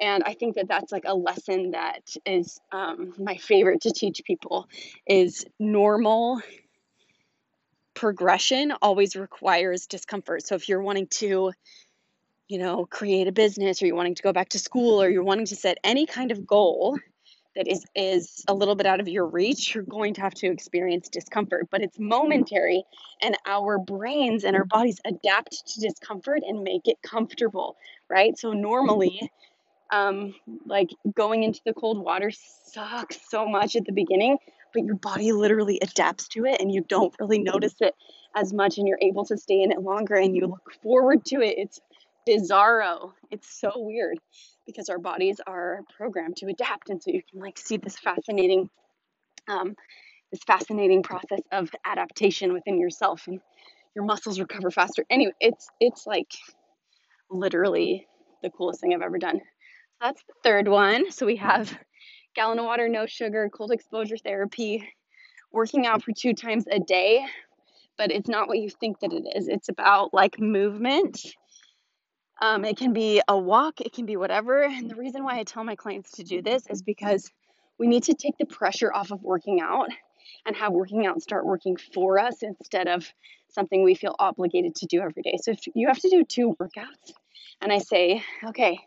And 0.00 0.22
I 0.24 0.34
think 0.34 0.54
that 0.54 0.68
that's 0.68 0.92
like 0.92 1.04
a 1.06 1.14
lesson 1.14 1.72
that 1.72 2.16
is 2.24 2.60
um, 2.72 3.14
my 3.18 3.36
favorite 3.36 3.82
to 3.82 3.90
teach 3.90 4.22
people 4.24 4.68
is 5.06 5.44
normal 5.58 6.40
progression 7.98 8.72
always 8.80 9.16
requires 9.16 9.88
discomfort. 9.88 10.46
So 10.46 10.54
if 10.54 10.68
you're 10.68 10.80
wanting 10.80 11.08
to, 11.18 11.52
you 12.46 12.58
know, 12.58 12.86
create 12.86 13.26
a 13.26 13.32
business 13.32 13.82
or 13.82 13.86
you're 13.86 13.96
wanting 13.96 14.14
to 14.14 14.22
go 14.22 14.32
back 14.32 14.50
to 14.50 14.58
school 14.60 15.02
or 15.02 15.08
you're 15.08 15.24
wanting 15.24 15.46
to 15.46 15.56
set 15.56 15.78
any 15.82 16.06
kind 16.06 16.30
of 16.30 16.46
goal 16.46 16.96
that 17.56 17.66
is 17.66 17.84
is 17.96 18.44
a 18.46 18.54
little 18.54 18.76
bit 18.76 18.86
out 18.86 19.00
of 19.00 19.08
your 19.08 19.26
reach, 19.26 19.74
you're 19.74 19.82
going 19.82 20.14
to 20.14 20.20
have 20.20 20.32
to 20.34 20.46
experience 20.46 21.08
discomfort, 21.08 21.66
but 21.72 21.82
it's 21.82 21.98
momentary 21.98 22.84
and 23.20 23.36
our 23.46 23.78
brains 23.78 24.44
and 24.44 24.54
our 24.54 24.64
bodies 24.64 25.00
adapt 25.04 25.66
to 25.66 25.80
discomfort 25.80 26.42
and 26.46 26.62
make 26.62 26.86
it 26.86 26.98
comfortable, 27.02 27.76
right? 28.08 28.38
So 28.38 28.52
normally 28.52 29.28
um, 29.90 30.36
like 30.66 30.90
going 31.16 31.42
into 31.42 31.60
the 31.66 31.74
cold 31.74 31.98
water 31.98 32.30
sucks 32.30 33.18
so 33.28 33.48
much 33.48 33.74
at 33.74 33.86
the 33.86 33.92
beginning 33.92 34.38
but 34.72 34.84
your 34.84 34.96
body 34.96 35.32
literally 35.32 35.78
adapts 35.82 36.28
to 36.28 36.44
it 36.44 36.60
and 36.60 36.72
you 36.72 36.84
don't 36.88 37.14
really 37.18 37.38
notice 37.38 37.74
it 37.80 37.94
as 38.34 38.52
much 38.52 38.78
and 38.78 38.86
you're 38.86 38.98
able 39.02 39.24
to 39.26 39.36
stay 39.36 39.62
in 39.62 39.72
it 39.72 39.80
longer 39.80 40.14
and 40.14 40.36
you 40.36 40.46
look 40.46 40.72
forward 40.82 41.24
to 41.26 41.40
it. 41.40 41.54
It's 41.58 41.80
bizarro. 42.28 43.12
It's 43.30 43.48
so 43.60 43.72
weird 43.76 44.18
because 44.66 44.88
our 44.88 44.98
bodies 44.98 45.40
are 45.46 45.80
programmed 45.96 46.36
to 46.36 46.46
adapt 46.46 46.90
and 46.90 47.02
so 47.02 47.10
you 47.10 47.22
can 47.30 47.40
like 47.40 47.58
see 47.58 47.78
this 47.78 47.98
fascinating 47.98 48.68
um, 49.48 49.74
this 50.30 50.42
fascinating 50.46 51.02
process 51.02 51.40
of 51.52 51.70
adaptation 51.86 52.52
within 52.52 52.78
yourself 52.78 53.26
and 53.26 53.40
your 53.94 54.04
muscles 54.04 54.38
recover 54.38 54.70
faster. 54.70 55.04
Anyway, 55.10 55.32
it's 55.40 55.68
it's 55.80 56.06
like 56.06 56.30
literally 57.30 58.06
the 58.42 58.50
coolest 58.50 58.80
thing 58.80 58.94
I've 58.94 59.02
ever 59.02 59.18
done. 59.18 59.38
So 59.38 59.96
that's 60.00 60.22
the 60.24 60.34
third 60.44 60.68
one. 60.68 61.10
So 61.10 61.26
we 61.26 61.36
have 61.36 61.76
gallon 62.38 62.60
of 62.60 62.66
water, 62.66 62.88
no 62.88 63.04
sugar, 63.04 63.50
cold 63.52 63.72
exposure 63.72 64.16
therapy, 64.16 64.88
working 65.50 65.86
out 65.86 66.04
for 66.04 66.12
two 66.12 66.34
times 66.34 66.66
a 66.70 66.78
day. 66.78 67.26
But 67.96 68.12
it's 68.12 68.28
not 68.28 68.46
what 68.46 68.58
you 68.58 68.70
think 68.70 69.00
that 69.00 69.12
it 69.12 69.24
is. 69.34 69.48
It's 69.48 69.68
about 69.68 70.14
like 70.14 70.38
movement. 70.38 71.20
Um, 72.40 72.64
it 72.64 72.76
can 72.76 72.92
be 72.92 73.20
a 73.26 73.36
walk, 73.36 73.80
it 73.80 73.92
can 73.92 74.06
be 74.06 74.14
whatever. 74.14 74.62
And 74.62 74.88
the 74.88 74.94
reason 74.94 75.24
why 75.24 75.40
I 75.40 75.42
tell 75.42 75.64
my 75.64 75.74
clients 75.74 76.12
to 76.12 76.22
do 76.22 76.40
this 76.40 76.62
is 76.70 76.80
because 76.80 77.28
we 77.76 77.88
need 77.88 78.04
to 78.04 78.14
take 78.14 78.38
the 78.38 78.46
pressure 78.46 78.92
off 78.94 79.10
of 79.10 79.20
working 79.24 79.60
out 79.60 79.88
and 80.46 80.54
have 80.54 80.72
working 80.72 81.06
out 81.06 81.20
start 81.20 81.44
working 81.44 81.76
for 81.92 82.20
us 82.20 82.44
instead 82.44 82.86
of 82.86 83.04
something 83.48 83.82
we 83.82 83.96
feel 83.96 84.14
obligated 84.20 84.76
to 84.76 84.86
do 84.86 85.00
every 85.00 85.22
day. 85.22 85.38
So 85.42 85.50
if 85.50 85.58
you 85.74 85.88
have 85.88 85.98
to 85.98 86.08
do 86.08 86.24
two 86.24 86.56
workouts, 86.60 87.14
and 87.60 87.72
I 87.72 87.78
say, 87.78 88.22
okay, 88.44 88.78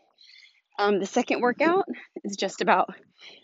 um, 0.82 1.00
the 1.00 1.06
second 1.06 1.42
workout 1.42 1.86
is 2.24 2.36
just 2.36 2.62
about 2.62 2.96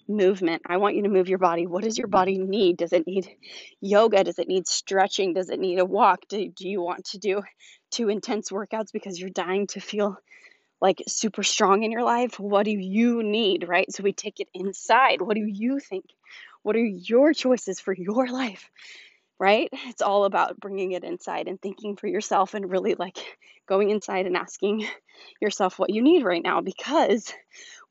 movement. 0.07 0.63
I 0.65 0.77
want 0.77 0.95
you 0.95 1.03
to 1.03 1.09
move 1.09 1.29
your 1.29 1.37
body. 1.37 1.67
What 1.67 1.83
does 1.83 1.97
your 1.97 2.07
body 2.07 2.39
need? 2.39 2.77
Does 2.77 2.93
it 2.93 3.05
need 3.05 3.29
yoga? 3.79 4.23
Does 4.23 4.39
it 4.39 4.47
need 4.47 4.67
stretching? 4.67 5.33
Does 5.33 5.49
it 5.49 5.59
need 5.59 5.77
a 5.77 5.85
walk? 5.85 6.21
Do, 6.29 6.49
do 6.49 6.67
you 6.67 6.81
want 6.81 7.05
to 7.05 7.19
do 7.19 7.43
two 7.91 8.09
intense 8.09 8.49
workouts 8.49 8.91
because 8.91 9.19
you're 9.19 9.29
dying 9.29 9.67
to 9.67 9.79
feel 9.79 10.17
like 10.81 11.03
super 11.07 11.43
strong 11.43 11.83
in 11.83 11.91
your 11.91 12.03
life? 12.03 12.39
What 12.39 12.65
do 12.65 12.71
you 12.71 13.21
need, 13.21 13.67
right? 13.67 13.91
So 13.91 14.01
we 14.01 14.13
take 14.13 14.39
it 14.39 14.47
inside. 14.55 15.21
What 15.21 15.35
do 15.35 15.45
you 15.45 15.79
think? 15.79 16.05
What 16.63 16.75
are 16.75 16.83
your 16.83 17.33
choices 17.33 17.79
for 17.79 17.93
your 17.93 18.27
life? 18.27 18.67
Right? 19.39 19.69
It's 19.85 20.01
all 20.01 20.25
about 20.25 20.59
bringing 20.59 20.93
it 20.93 21.03
inside 21.03 21.47
and 21.47 21.61
thinking 21.61 21.95
for 21.95 22.07
yourself 22.07 22.53
and 22.53 22.71
really 22.71 22.95
like 22.95 23.17
going 23.67 23.91
inside 23.91 24.25
and 24.25 24.35
asking 24.35 24.87
yourself 25.41 25.77
what 25.77 25.91
you 25.91 26.01
need 26.01 26.23
right 26.23 26.43
now 26.43 26.61
because 26.61 27.31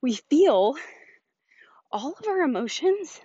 we 0.02 0.14
feel 0.14 0.74
all 1.92 2.14
of 2.18 2.26
our 2.26 2.40
emotions 2.40 3.20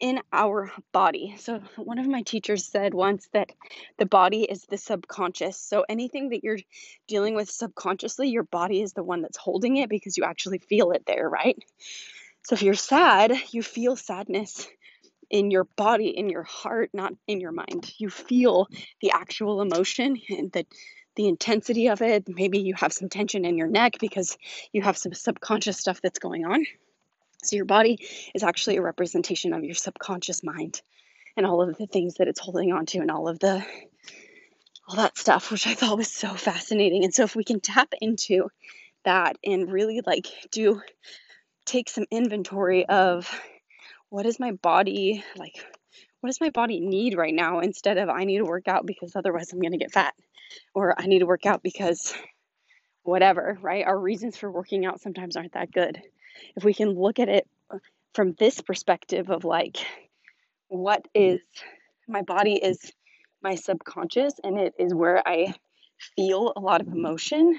in 0.00 0.20
our 0.32 0.70
body. 0.92 1.34
So, 1.38 1.60
one 1.76 1.98
of 1.98 2.06
my 2.06 2.22
teachers 2.22 2.64
said 2.64 2.94
once 2.94 3.28
that 3.32 3.50
the 3.98 4.06
body 4.06 4.42
is 4.42 4.64
the 4.64 4.78
subconscious. 4.78 5.58
So, 5.58 5.84
anything 5.88 6.28
that 6.30 6.44
you're 6.44 6.58
dealing 7.08 7.34
with 7.34 7.50
subconsciously, 7.50 8.28
your 8.28 8.44
body 8.44 8.80
is 8.80 8.92
the 8.92 9.02
one 9.02 9.22
that's 9.22 9.36
holding 9.36 9.76
it 9.76 9.90
because 9.90 10.16
you 10.16 10.24
actually 10.24 10.58
feel 10.58 10.92
it 10.92 11.04
there, 11.06 11.28
right? 11.28 11.58
So, 12.44 12.54
if 12.54 12.62
you're 12.62 12.74
sad, 12.74 13.32
you 13.50 13.62
feel 13.62 13.96
sadness 13.96 14.68
in 15.30 15.50
your 15.50 15.64
body, 15.64 16.08
in 16.08 16.28
your 16.28 16.42
heart, 16.42 16.90
not 16.92 17.12
in 17.26 17.40
your 17.40 17.52
mind. 17.52 17.92
You 17.98 18.10
feel 18.10 18.68
the 19.00 19.12
actual 19.12 19.60
emotion 19.60 20.16
and 20.28 20.50
the 20.52 20.66
the 21.16 21.26
intensity 21.26 21.88
of 21.88 22.00
it. 22.00 22.28
Maybe 22.28 22.60
you 22.60 22.74
have 22.74 22.92
some 22.92 23.08
tension 23.08 23.44
in 23.44 23.58
your 23.58 23.66
neck 23.66 23.96
because 23.98 24.38
you 24.72 24.82
have 24.82 24.96
some 24.96 25.12
subconscious 25.12 25.76
stuff 25.76 26.00
that's 26.00 26.20
going 26.20 26.44
on. 26.44 26.64
So 27.42 27.56
your 27.56 27.64
body 27.64 27.98
is 28.34 28.44
actually 28.44 28.76
a 28.76 28.82
representation 28.82 29.52
of 29.52 29.64
your 29.64 29.74
subconscious 29.74 30.44
mind 30.44 30.80
and 31.36 31.44
all 31.44 31.60
of 31.60 31.76
the 31.76 31.86
things 31.88 32.14
that 32.14 32.28
it's 32.28 32.38
holding 32.38 32.72
on 32.72 32.86
to 32.86 32.98
and 32.98 33.10
all 33.10 33.28
of 33.28 33.40
the 33.40 33.64
all 34.86 34.96
that 34.96 35.18
stuff, 35.18 35.50
which 35.50 35.66
I 35.66 35.74
thought 35.74 35.98
was 35.98 36.10
so 36.10 36.34
fascinating. 36.34 37.04
And 37.04 37.12
so 37.12 37.24
if 37.24 37.34
we 37.34 37.44
can 37.44 37.60
tap 37.60 37.92
into 38.00 38.48
that 39.04 39.36
and 39.44 39.70
really 39.70 40.00
like 40.06 40.26
do 40.52 40.80
take 41.64 41.88
some 41.88 42.06
inventory 42.10 42.86
of 42.88 43.28
what 44.10 44.26
is 44.26 44.40
my 44.40 44.52
body 44.52 45.24
like 45.36 45.64
what 46.20 46.28
does 46.28 46.40
my 46.40 46.50
body 46.50 46.80
need 46.80 47.16
right 47.16 47.34
now 47.34 47.60
instead 47.60 47.98
of 47.98 48.08
I 48.08 48.24
need 48.24 48.38
to 48.38 48.44
work 48.44 48.66
out 48.66 48.86
because 48.86 49.14
otherwise 49.14 49.52
I'm 49.52 49.60
going 49.60 49.72
to 49.72 49.78
get 49.78 49.92
fat 49.92 50.14
or 50.74 51.00
I 51.00 51.06
need 51.06 51.20
to 51.20 51.26
work 51.26 51.46
out 51.46 51.62
because 51.62 52.14
whatever, 53.02 53.58
right? 53.62 53.86
Our 53.86 53.98
reasons 53.98 54.36
for 54.36 54.50
working 54.50 54.84
out 54.84 55.00
sometimes 55.00 55.36
aren't 55.36 55.52
that 55.52 55.72
good. 55.72 56.00
If 56.56 56.64
we 56.64 56.74
can 56.74 56.90
look 56.90 57.18
at 57.18 57.28
it 57.28 57.48
from 58.14 58.34
this 58.38 58.60
perspective 58.60 59.30
of 59.30 59.44
like 59.44 59.78
what 60.68 61.04
mm-hmm. 61.14 61.34
is 61.34 61.40
my 62.06 62.22
body 62.22 62.54
is 62.54 62.92
my 63.42 63.54
subconscious 63.54 64.34
and 64.42 64.58
it 64.58 64.74
is 64.78 64.94
where 64.94 65.26
I 65.26 65.54
feel 66.16 66.52
a 66.56 66.60
lot 66.60 66.80
of 66.80 66.88
emotion. 66.88 67.58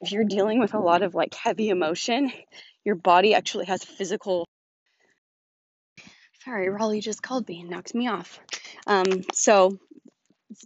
If 0.00 0.12
you're 0.12 0.24
dealing 0.24 0.60
with 0.60 0.74
a 0.74 0.78
lot 0.78 1.02
of 1.02 1.14
like 1.14 1.34
heavy 1.34 1.70
emotion, 1.70 2.32
your 2.84 2.94
body 2.94 3.34
actually 3.34 3.66
has 3.66 3.82
physical. 3.82 4.46
Sorry, 6.46 6.68
Raleigh 6.68 7.00
just 7.00 7.24
called 7.24 7.48
me 7.48 7.62
and 7.62 7.70
knocked 7.70 7.92
me 7.92 8.06
off. 8.06 8.38
Um, 8.86 9.24
so 9.34 9.80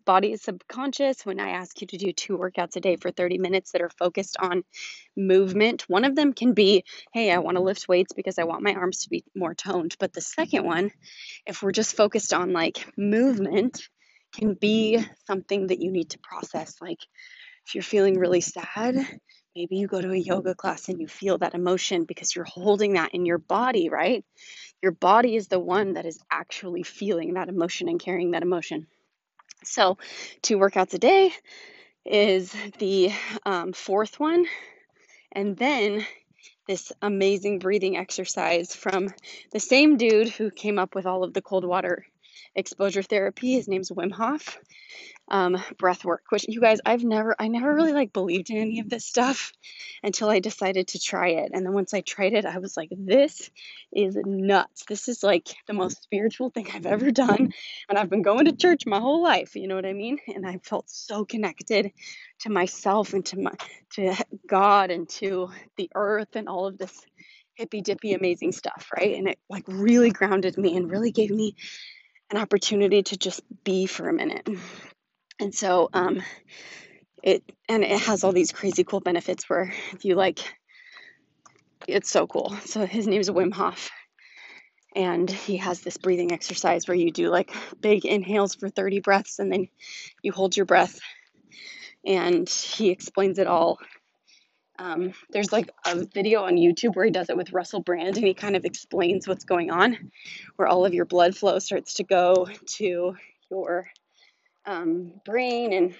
body 0.04 0.32
is 0.32 0.42
subconscious 0.42 1.24
when 1.24 1.40
I 1.40 1.52
ask 1.52 1.80
you 1.80 1.86
to 1.86 1.96
do 1.96 2.12
two 2.12 2.36
workouts 2.36 2.76
a 2.76 2.80
day 2.80 2.96
for 2.96 3.10
30 3.10 3.38
minutes 3.38 3.72
that 3.72 3.80
are 3.80 3.88
focused 3.88 4.36
on 4.38 4.62
movement. 5.16 5.88
One 5.88 6.04
of 6.04 6.14
them 6.14 6.34
can 6.34 6.52
be, 6.52 6.84
hey, 7.14 7.32
I 7.32 7.38
want 7.38 7.56
to 7.56 7.62
lift 7.62 7.88
weights 7.88 8.12
because 8.12 8.38
I 8.38 8.44
want 8.44 8.62
my 8.62 8.74
arms 8.74 9.04
to 9.04 9.08
be 9.08 9.24
more 9.34 9.54
toned. 9.54 9.96
But 9.98 10.12
the 10.12 10.20
second 10.20 10.66
one, 10.66 10.90
if 11.46 11.62
we're 11.62 11.72
just 11.72 11.96
focused 11.96 12.34
on 12.34 12.52
like 12.52 12.86
movement, 12.98 13.80
can 14.34 14.52
be 14.52 15.02
something 15.26 15.68
that 15.68 15.80
you 15.80 15.90
need 15.90 16.10
to 16.10 16.18
process. 16.18 16.74
Like 16.82 16.98
if 17.66 17.74
you're 17.74 17.82
feeling 17.82 18.18
really 18.18 18.42
sad, 18.42 18.96
maybe 19.56 19.76
you 19.76 19.86
go 19.86 20.00
to 20.00 20.12
a 20.12 20.16
yoga 20.16 20.54
class 20.54 20.90
and 20.90 21.00
you 21.00 21.08
feel 21.08 21.38
that 21.38 21.54
emotion 21.54 22.04
because 22.04 22.36
you're 22.36 22.44
holding 22.44 22.92
that 22.92 23.14
in 23.14 23.24
your 23.24 23.38
body, 23.38 23.88
right? 23.88 24.24
Your 24.82 24.92
body 24.92 25.36
is 25.36 25.48
the 25.48 25.58
one 25.58 25.94
that 25.94 26.06
is 26.06 26.18
actually 26.30 26.82
feeling 26.82 27.34
that 27.34 27.48
emotion 27.48 27.88
and 27.88 28.00
carrying 28.00 28.30
that 28.32 28.42
emotion. 28.42 28.86
So, 29.62 29.98
two 30.40 30.56
workouts 30.56 30.94
a 30.94 30.98
day 30.98 31.32
is 32.04 32.54
the 32.78 33.12
um, 33.44 33.72
fourth 33.72 34.18
one. 34.18 34.46
And 35.32 35.56
then 35.56 36.06
this 36.66 36.92
amazing 37.02 37.58
breathing 37.58 37.96
exercise 37.96 38.74
from 38.74 39.12
the 39.52 39.60
same 39.60 39.96
dude 39.96 40.28
who 40.28 40.50
came 40.50 40.78
up 40.78 40.94
with 40.94 41.06
all 41.06 41.24
of 41.24 41.34
the 41.34 41.42
cold 41.42 41.64
water 41.64 42.06
exposure 42.54 43.02
therapy. 43.02 43.54
His 43.54 43.68
name's 43.68 43.90
Wim 43.90 44.12
Hof 44.12 44.58
um, 45.30 45.62
breath 45.78 46.04
work, 46.04 46.24
which 46.30 46.44
you 46.48 46.60
guys, 46.60 46.80
I've 46.84 47.04
never, 47.04 47.36
I 47.38 47.48
never 47.48 47.72
really 47.72 47.92
like 47.92 48.12
believed 48.12 48.50
in 48.50 48.56
any 48.56 48.80
of 48.80 48.90
this 48.90 49.06
stuff 49.06 49.52
until 50.02 50.28
I 50.28 50.40
decided 50.40 50.88
to 50.88 50.98
try 50.98 51.28
it. 51.28 51.50
And 51.54 51.64
then 51.64 51.72
once 51.72 51.94
I 51.94 52.00
tried 52.00 52.32
it, 52.32 52.44
I 52.44 52.58
was 52.58 52.76
like, 52.76 52.88
this 52.90 53.50
is 53.92 54.16
nuts. 54.24 54.84
This 54.88 55.08
is 55.08 55.22
like 55.22 55.48
the 55.66 55.72
most 55.72 56.02
spiritual 56.02 56.50
thing 56.50 56.66
I've 56.74 56.86
ever 56.86 57.10
done. 57.10 57.52
And 57.88 57.98
I've 57.98 58.10
been 58.10 58.22
going 58.22 58.46
to 58.46 58.56
church 58.56 58.86
my 58.86 58.98
whole 58.98 59.22
life, 59.22 59.54
you 59.54 59.68
know 59.68 59.76
what 59.76 59.86
I 59.86 59.92
mean? 59.92 60.18
And 60.26 60.46
I 60.46 60.58
felt 60.64 60.90
so 60.90 61.24
connected 61.24 61.92
to 62.40 62.50
myself 62.50 63.14
and 63.14 63.24
to 63.26 63.38
my, 63.38 63.52
to 63.90 64.16
God 64.48 64.90
and 64.90 65.08
to 65.10 65.50
the 65.76 65.90
earth 65.94 66.34
and 66.34 66.48
all 66.48 66.66
of 66.66 66.76
this 66.76 67.00
hippy 67.54 67.82
dippy 67.82 68.14
amazing 68.14 68.52
stuff, 68.52 68.90
right? 68.96 69.16
And 69.16 69.28
it 69.28 69.38
like 69.48 69.64
really 69.68 70.10
grounded 70.10 70.56
me 70.56 70.76
and 70.76 70.90
really 70.90 71.12
gave 71.12 71.30
me 71.30 71.54
an 72.30 72.38
opportunity 72.38 73.02
to 73.02 73.16
just 73.16 73.42
be 73.64 73.86
for 73.86 74.08
a 74.08 74.12
minute. 74.12 74.48
And 75.40 75.54
so 75.54 75.88
um, 75.92 76.22
it 77.22 77.42
and 77.68 77.82
it 77.82 78.00
has 78.00 78.24
all 78.24 78.32
these 78.32 78.52
crazy 78.52 78.84
cool 78.84 79.00
benefits 79.00 79.48
where 79.48 79.72
if 79.92 80.04
you 80.04 80.14
like 80.14 80.40
it's 81.88 82.10
so 82.10 82.26
cool. 82.26 82.54
So 82.64 82.86
his 82.86 83.06
name 83.06 83.20
is 83.20 83.30
Wim 83.30 83.52
Hof. 83.52 83.90
And 84.94 85.30
he 85.30 85.56
has 85.58 85.80
this 85.80 85.96
breathing 85.96 86.32
exercise 86.32 86.88
where 86.88 86.96
you 86.96 87.12
do 87.12 87.30
like 87.30 87.54
big 87.80 88.04
inhales 88.04 88.56
for 88.56 88.68
30 88.68 89.00
breaths 89.00 89.38
and 89.38 89.52
then 89.52 89.68
you 90.22 90.32
hold 90.32 90.56
your 90.56 90.66
breath. 90.66 90.98
And 92.04 92.48
he 92.48 92.90
explains 92.90 93.38
it 93.38 93.46
all. 93.46 93.78
Um, 94.80 95.12
there's 95.28 95.52
like 95.52 95.70
a 95.86 96.06
video 96.06 96.42
on 96.44 96.56
YouTube 96.56 96.96
where 96.96 97.04
he 97.04 97.10
does 97.10 97.28
it 97.28 97.36
with 97.36 97.52
Russell 97.52 97.80
Brand 97.80 98.16
and 98.16 98.26
he 98.26 98.32
kind 98.32 98.56
of 98.56 98.64
explains 98.64 99.28
what's 99.28 99.44
going 99.44 99.70
on, 99.70 100.10
where 100.56 100.66
all 100.66 100.86
of 100.86 100.94
your 100.94 101.04
blood 101.04 101.36
flow 101.36 101.58
starts 101.58 101.94
to 101.94 102.02
go 102.02 102.48
to 102.76 103.14
your 103.50 103.88
um, 104.64 105.12
brain 105.26 105.74
and 105.74 105.94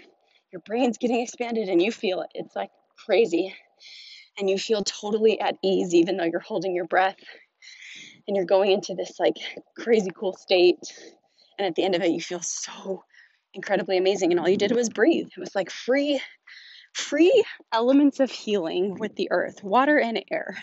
your 0.51 0.63
brain's 0.65 0.97
getting 0.97 1.21
expanded 1.21 1.69
and 1.69 1.83
you 1.83 1.93
feel 1.93 2.23
it. 2.23 2.31
It's 2.35 2.57
like 2.57 2.71
crazy. 2.97 3.55
And 4.39 4.49
you 4.49 4.57
feel 4.57 4.83
totally 4.83 5.39
at 5.41 5.57
ease, 5.63 5.95
even 5.95 6.17
though 6.17 6.25
you're 6.25 6.41
holding 6.41 6.75
your 6.75 6.87
breath 6.87 7.19
and 8.27 8.35
you're 8.35 8.47
going 8.47 8.73
into 8.73 8.95
this 8.95 9.21
like 9.21 9.37
crazy 9.77 10.11
cool 10.17 10.33
state. 10.33 10.79
And 11.59 11.67
at 11.67 11.75
the 11.75 11.85
end 11.85 11.95
of 11.95 12.01
it, 12.01 12.13
you 12.13 12.23
feel 12.23 12.41
so 12.41 13.05
incredibly 13.53 13.99
amazing. 13.99 14.31
And 14.31 14.41
all 14.41 14.49
you 14.49 14.57
did 14.57 14.73
was 14.75 14.89
breathe. 14.89 15.29
It 15.37 15.41
was 15.41 15.55
like 15.55 15.71
free, 15.71 16.19
free 16.93 17.45
elements 17.73 18.21
of 18.21 18.31
healing 18.31 18.99
with 18.99 19.15
the 19.17 19.29
earth, 19.31 19.63
water 19.63 19.99
and 19.99 20.23
air. 20.31 20.57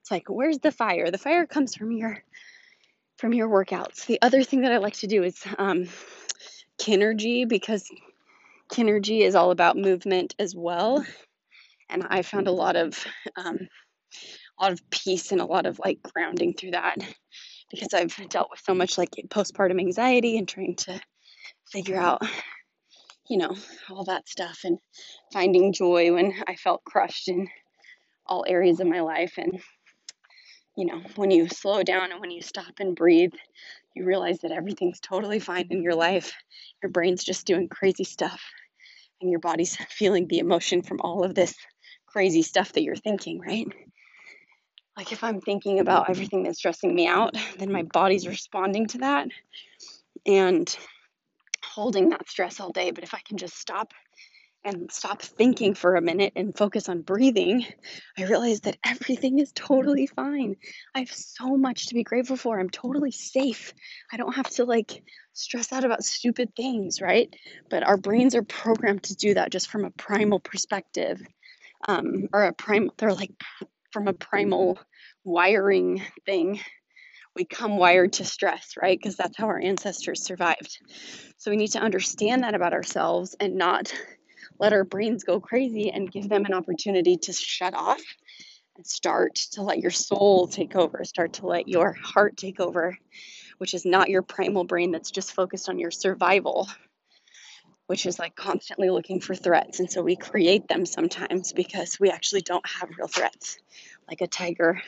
It's 0.00 0.10
like, 0.10 0.28
where's 0.28 0.58
the 0.58 0.72
fire? 0.72 1.10
The 1.10 1.18
fire 1.18 1.46
comes 1.46 1.74
from 1.74 1.92
your 1.92 2.22
from 3.16 3.34
your 3.34 3.48
workouts. 3.48 4.06
The 4.06 4.20
other 4.22 4.44
thing 4.44 4.60
that 4.60 4.72
I 4.72 4.78
like 4.78 4.94
to 4.98 5.08
do 5.08 5.24
is 5.24 5.42
um, 5.58 5.88
Kinergy 6.78 7.48
because 7.48 7.90
Kinergy 8.70 9.20
is 9.20 9.34
all 9.34 9.50
about 9.50 9.76
movement 9.76 10.34
as 10.38 10.54
well. 10.54 11.04
And 11.90 12.06
I 12.08 12.22
found 12.22 12.46
a 12.46 12.52
lot 12.52 12.76
of 12.76 13.04
um, 13.36 13.68
a 14.58 14.62
lot 14.62 14.72
of 14.72 14.90
peace 14.90 15.32
and 15.32 15.40
a 15.40 15.46
lot 15.46 15.66
of 15.66 15.80
like 15.84 16.02
grounding 16.02 16.54
through 16.54 16.72
that 16.72 16.96
because 17.70 17.92
I've 17.94 18.16
dealt 18.28 18.50
with 18.50 18.60
so 18.60 18.74
much 18.74 18.98
like 18.98 19.10
postpartum 19.28 19.80
anxiety 19.80 20.38
and 20.38 20.48
trying 20.48 20.76
to 20.76 21.00
figure 21.70 21.96
out, 21.96 22.22
you 23.28 23.38
know, 23.38 23.54
all 23.90 24.04
that 24.04 24.28
stuff 24.28 24.60
and 24.64 24.78
finding 25.32 25.72
joy 25.72 26.12
when 26.12 26.34
I 26.46 26.56
felt 26.56 26.84
crushed 26.84 27.28
in 27.28 27.48
all 28.26 28.44
areas 28.48 28.80
of 28.80 28.86
my 28.86 29.00
life. 29.00 29.34
And, 29.36 29.60
you 30.76 30.86
know, 30.86 31.02
when 31.16 31.30
you 31.30 31.48
slow 31.48 31.82
down 31.82 32.10
and 32.12 32.20
when 32.20 32.30
you 32.30 32.42
stop 32.42 32.74
and 32.80 32.96
breathe, 32.96 33.34
you 33.94 34.04
realize 34.04 34.38
that 34.40 34.52
everything's 34.52 35.00
totally 35.00 35.40
fine 35.40 35.66
in 35.70 35.82
your 35.82 35.94
life. 35.94 36.32
Your 36.82 36.90
brain's 36.90 37.24
just 37.24 37.46
doing 37.46 37.68
crazy 37.68 38.04
stuff, 38.04 38.40
and 39.20 39.30
your 39.30 39.40
body's 39.40 39.76
feeling 39.90 40.26
the 40.28 40.38
emotion 40.38 40.82
from 40.82 41.00
all 41.00 41.24
of 41.24 41.34
this 41.34 41.54
crazy 42.06 42.42
stuff 42.42 42.72
that 42.72 42.82
you're 42.82 42.96
thinking, 42.96 43.40
right? 43.40 43.66
Like 44.96 45.12
if 45.12 45.22
I'm 45.22 45.40
thinking 45.40 45.78
about 45.78 46.10
everything 46.10 46.42
that's 46.42 46.58
stressing 46.58 46.92
me 46.92 47.06
out, 47.06 47.36
then 47.58 47.70
my 47.70 47.84
body's 47.84 48.26
responding 48.26 48.86
to 48.88 48.98
that 48.98 49.28
and 50.26 50.76
holding 51.64 52.10
that 52.10 52.28
stress 52.28 52.60
all 52.60 52.72
day. 52.72 52.90
But 52.90 53.04
if 53.04 53.14
I 53.14 53.20
can 53.26 53.36
just 53.36 53.58
stop 53.58 53.92
and 54.64 54.90
stop 54.90 55.22
thinking 55.22 55.74
for 55.74 55.94
a 55.94 56.00
minute 56.00 56.32
and 56.36 56.56
focus 56.56 56.88
on 56.88 57.02
breathing, 57.02 57.64
I 58.18 58.24
realize 58.24 58.60
that 58.62 58.76
everything 58.84 59.38
is 59.38 59.52
totally 59.54 60.06
fine. 60.06 60.56
I 60.94 61.00
have 61.00 61.12
so 61.12 61.56
much 61.56 61.86
to 61.86 61.94
be 61.94 62.02
grateful 62.02 62.36
for. 62.36 62.58
I'm 62.58 62.70
totally 62.70 63.12
safe. 63.12 63.72
I 64.12 64.16
don't 64.16 64.34
have 64.34 64.50
to 64.50 64.64
like 64.64 65.02
stress 65.32 65.72
out 65.72 65.84
about 65.84 66.04
stupid 66.04 66.54
things, 66.56 67.00
right? 67.00 67.32
But 67.70 67.86
our 67.86 67.96
brains 67.96 68.34
are 68.34 68.42
programmed 68.42 69.04
to 69.04 69.14
do 69.14 69.34
that 69.34 69.52
just 69.52 69.70
from 69.70 69.84
a 69.84 69.90
primal 69.90 70.40
perspective. 70.40 71.22
Um, 71.86 72.28
or 72.32 72.42
a 72.42 72.52
prime, 72.52 72.90
they're 72.98 73.14
like 73.14 73.32
from 73.92 74.08
a 74.08 74.12
primal 74.12 74.78
wiring 75.24 76.02
thing. 76.26 76.60
We 77.38 77.44
come 77.44 77.76
wired 77.76 78.14
to 78.14 78.24
stress, 78.24 78.74
right? 78.82 78.98
Because 78.98 79.14
that's 79.14 79.36
how 79.36 79.46
our 79.46 79.60
ancestors 79.60 80.24
survived. 80.24 80.80
So 81.36 81.52
we 81.52 81.56
need 81.56 81.70
to 81.72 81.78
understand 81.78 82.42
that 82.42 82.56
about 82.56 82.72
ourselves 82.72 83.36
and 83.38 83.54
not 83.54 83.94
let 84.58 84.72
our 84.72 84.82
brains 84.82 85.22
go 85.22 85.38
crazy 85.38 85.92
and 85.92 86.10
give 86.10 86.28
them 86.28 86.46
an 86.46 86.52
opportunity 86.52 87.16
to 87.16 87.32
shut 87.32 87.74
off 87.74 88.02
and 88.76 88.84
start 88.84 89.36
to 89.52 89.62
let 89.62 89.78
your 89.78 89.92
soul 89.92 90.48
take 90.48 90.74
over, 90.74 91.04
start 91.04 91.34
to 91.34 91.46
let 91.46 91.68
your 91.68 91.92
heart 91.92 92.36
take 92.36 92.58
over, 92.58 92.98
which 93.58 93.72
is 93.72 93.84
not 93.84 94.10
your 94.10 94.22
primal 94.22 94.64
brain 94.64 94.90
that's 94.90 95.12
just 95.12 95.32
focused 95.32 95.68
on 95.68 95.78
your 95.78 95.92
survival, 95.92 96.68
which 97.86 98.04
is 98.04 98.18
like 98.18 98.34
constantly 98.34 98.90
looking 98.90 99.20
for 99.20 99.36
threats. 99.36 99.78
And 99.78 99.88
so 99.88 100.02
we 100.02 100.16
create 100.16 100.66
them 100.66 100.84
sometimes 100.84 101.52
because 101.52 102.00
we 102.00 102.10
actually 102.10 102.40
don't 102.40 102.66
have 102.68 102.90
real 102.98 103.06
threats, 103.06 103.58
like 104.08 104.22
a 104.22 104.26
tiger 104.26 104.82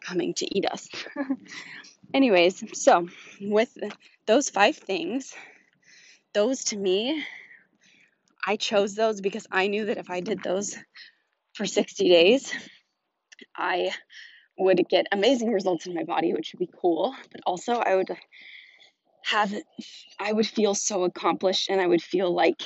coming 0.00 0.34
to 0.34 0.56
eat 0.56 0.66
us. 0.66 0.88
Anyways, 2.14 2.64
so 2.78 3.08
with 3.40 3.76
those 4.26 4.50
five 4.50 4.76
things, 4.76 5.34
those 6.32 6.64
to 6.64 6.76
me, 6.76 7.24
I 8.46 8.56
chose 8.56 8.94
those 8.94 9.20
because 9.20 9.46
I 9.50 9.68
knew 9.68 9.86
that 9.86 9.98
if 9.98 10.10
I 10.10 10.20
did 10.20 10.42
those 10.42 10.76
for 11.54 11.66
60 11.66 12.08
days, 12.08 12.52
I 13.56 13.90
would 14.58 14.88
get 14.88 15.06
amazing 15.12 15.52
results 15.52 15.86
in 15.86 15.94
my 15.94 16.04
body, 16.04 16.32
which 16.32 16.52
would 16.52 16.66
be 16.66 16.72
cool. 16.80 17.14
But 17.32 17.40
also, 17.46 17.74
I 17.74 17.96
would 17.96 18.10
have, 19.24 19.54
I 20.18 20.32
would 20.32 20.46
feel 20.46 20.74
so 20.74 21.04
accomplished 21.04 21.70
and 21.70 21.80
I 21.80 21.86
would 21.86 22.02
feel 22.02 22.32
like 22.32 22.62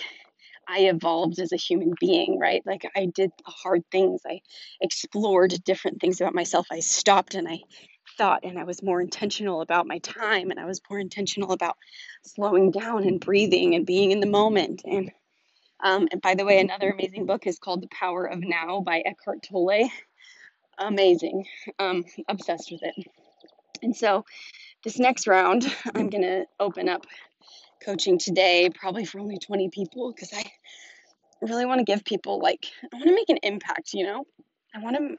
I 0.69 0.81
evolved 0.81 1.39
as 1.39 1.53
a 1.53 1.57
human 1.57 1.95
being, 2.01 2.39
right? 2.39 2.63
Like 2.65 2.91
I 2.97 3.07
did 3.07 3.31
hard 3.47 3.83
things. 3.91 4.23
I 4.27 4.41
explored 4.81 5.55
different 5.65 6.01
things 6.01 6.21
about 6.21 6.35
myself. 6.35 6.67
I 6.71 6.81
stopped 6.81 7.35
and 7.35 7.49
I 7.49 7.61
thought 8.17 8.45
and 8.45 8.59
I 8.59 8.65
was 8.65 8.83
more 8.83 9.01
intentional 9.01 9.61
about 9.61 9.87
my 9.87 9.99
time 9.99 10.51
and 10.51 10.61
I 10.61 10.67
was 10.67 10.81
more 10.89 10.99
intentional 10.99 11.53
about 11.53 11.77
slowing 12.23 12.71
down 12.71 13.05
and 13.05 13.21
breathing 13.21 13.75
and 13.75 13.87
being 13.87 14.11
in 14.11 14.21
the 14.21 14.27
moment. 14.27 14.83
And 14.85 15.11
um, 15.83 16.09
and 16.13 16.23
by 16.23 16.35
the 16.35 16.45
way, 16.45 16.61
another 16.61 16.91
amazing 16.91 17.27
book 17.27 17.47
is 17.47 17.59
called 17.59 17.83
The 17.83 17.89
Power 17.89 18.25
of 18.25 18.41
Now 18.41 18.81
by 18.81 19.03
Eckhart 19.05 19.43
Tolle. 19.43 19.91
Amazing. 20.79 21.47
Um, 21.79 22.05
obsessed 22.29 22.71
with 22.73 22.83
it. 22.83 22.95
And 23.83 23.95
so 23.95 24.25
this 24.83 24.99
next 24.99 25.27
round, 25.27 25.71
I'm 25.95 26.09
gonna 26.09 26.45
open 26.59 26.89
up 26.89 27.07
coaching 27.85 28.19
today, 28.19 28.71
probably 28.75 29.05
for 29.05 29.21
only 29.21 29.39
20 29.39 29.69
people, 29.71 30.13
because 30.13 30.33
I 30.33 30.45
really 31.41 31.67
want 31.67 31.81
to 31.81 31.85
give 31.85 32.05
people 32.05 32.41
like 32.41 32.67
I 32.83 32.97
want 32.97 33.09
to 33.09 33.15
make 33.15 33.29
an 33.29 33.39
impact. 33.43 33.95
You 33.95 34.05
know, 34.05 34.25
I 34.75 34.81
want 34.81 34.97
to. 34.97 35.17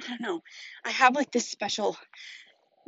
I 0.00 0.08
don't 0.08 0.20
know. 0.20 0.42
I 0.84 0.90
have 0.90 1.16
like 1.16 1.32
this 1.32 1.48
special 1.48 1.96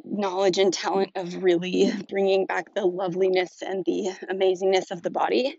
knowledge 0.05 0.59
and 0.59 0.73
talent 0.73 1.11
of 1.17 1.43
really 1.43 1.93
bringing 2.09 2.47
back 2.47 2.75
the 2.75 2.85
loveliness 2.85 3.63
and 3.63 3.85
the 3.85 4.11
amazingness 4.31 4.91
of 4.91 5.03
the 5.03 5.11
body. 5.11 5.59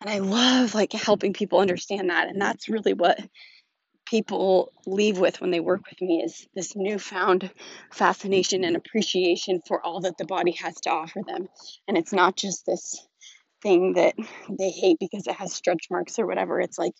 And 0.00 0.10
I 0.10 0.18
love 0.18 0.74
like 0.74 0.92
helping 0.92 1.32
people 1.32 1.60
understand 1.60 2.10
that. 2.10 2.28
And 2.28 2.40
that's 2.40 2.68
really 2.68 2.92
what 2.92 3.18
people 4.06 4.72
leave 4.86 5.18
with 5.18 5.40
when 5.40 5.50
they 5.50 5.60
work 5.60 5.82
with 5.90 6.00
me 6.00 6.22
is 6.22 6.46
this 6.54 6.74
newfound 6.76 7.50
fascination 7.92 8.64
and 8.64 8.76
appreciation 8.76 9.60
for 9.66 9.84
all 9.84 10.00
that 10.00 10.16
the 10.16 10.24
body 10.24 10.52
has 10.52 10.80
to 10.80 10.90
offer 10.90 11.20
them. 11.26 11.48
And 11.86 11.98
it's 11.98 12.12
not 12.12 12.36
just 12.36 12.64
this 12.64 13.06
thing 13.62 13.94
that 13.94 14.14
they 14.48 14.70
hate 14.70 14.98
because 15.00 15.26
it 15.26 15.34
has 15.34 15.52
stretch 15.52 15.86
marks 15.90 16.18
or 16.18 16.26
whatever. 16.26 16.60
It's 16.60 16.78
like, 16.78 16.94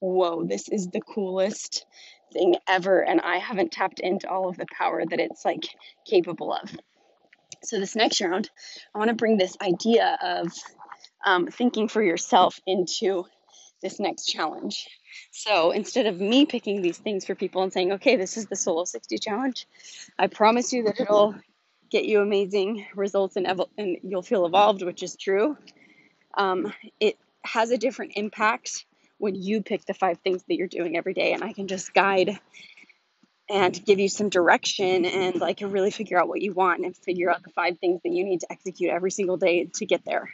whoa, 0.00 0.44
this 0.44 0.68
is 0.68 0.88
the 0.88 1.00
coolest 1.00 1.86
thing 2.32 2.56
ever. 2.68 3.00
And 3.02 3.20
I 3.20 3.38
haven't 3.38 3.72
tapped 3.72 4.00
into 4.00 4.28
all 4.28 4.48
of 4.48 4.56
the 4.56 4.66
power 4.76 5.02
that 5.04 5.20
it's 5.20 5.44
like 5.44 5.64
capable 6.06 6.52
of. 6.52 6.70
So, 7.62 7.78
this 7.78 7.96
next 7.96 8.20
round, 8.22 8.48
I 8.94 8.98
want 8.98 9.08
to 9.08 9.14
bring 9.14 9.36
this 9.36 9.56
idea 9.60 10.18
of 10.22 10.52
um, 11.26 11.48
thinking 11.48 11.88
for 11.88 12.02
yourself 12.02 12.58
into 12.66 13.24
this 13.82 14.00
next 14.00 14.26
challenge. 14.26 14.86
So 15.30 15.70
instead 15.70 16.06
of 16.06 16.20
me 16.20 16.44
picking 16.44 16.82
these 16.82 16.98
things 16.98 17.24
for 17.24 17.34
people 17.34 17.62
and 17.62 17.72
saying, 17.72 17.92
okay, 17.92 18.16
this 18.16 18.36
is 18.36 18.46
the 18.46 18.56
Solo 18.56 18.84
60 18.84 19.18
challenge, 19.18 19.66
I 20.18 20.26
promise 20.26 20.72
you 20.72 20.84
that 20.84 21.00
it'll 21.00 21.34
get 21.90 22.04
you 22.04 22.20
amazing 22.20 22.86
results 22.94 23.36
and, 23.36 23.46
evo- 23.46 23.68
and 23.78 23.98
you'll 24.02 24.22
feel 24.22 24.46
evolved, 24.46 24.82
which 24.82 25.02
is 25.02 25.16
true. 25.16 25.56
Um, 26.34 26.72
it 26.98 27.16
has 27.44 27.70
a 27.70 27.78
different 27.78 28.12
impact 28.16 28.84
when 29.18 29.34
you 29.34 29.62
pick 29.62 29.84
the 29.84 29.94
five 29.94 30.18
things 30.18 30.42
that 30.48 30.54
you're 30.54 30.66
doing 30.66 30.96
every 30.96 31.14
day, 31.14 31.32
and 31.32 31.44
I 31.44 31.52
can 31.52 31.68
just 31.68 31.92
guide 31.92 32.38
and 33.50 33.84
give 33.84 33.98
you 33.98 34.08
some 34.08 34.28
direction 34.28 35.04
and 35.04 35.40
like 35.40 35.60
really 35.60 35.90
figure 35.90 36.18
out 36.18 36.28
what 36.28 36.40
you 36.40 36.52
want 36.52 36.84
and 36.84 36.96
figure 36.96 37.30
out 37.30 37.42
the 37.42 37.50
five 37.50 37.78
things 37.80 38.00
that 38.02 38.12
you 38.12 38.24
need 38.24 38.40
to 38.40 38.46
execute 38.50 38.90
every 38.90 39.10
single 39.10 39.36
day 39.36 39.64
to 39.74 39.84
get 39.84 40.04
there. 40.04 40.30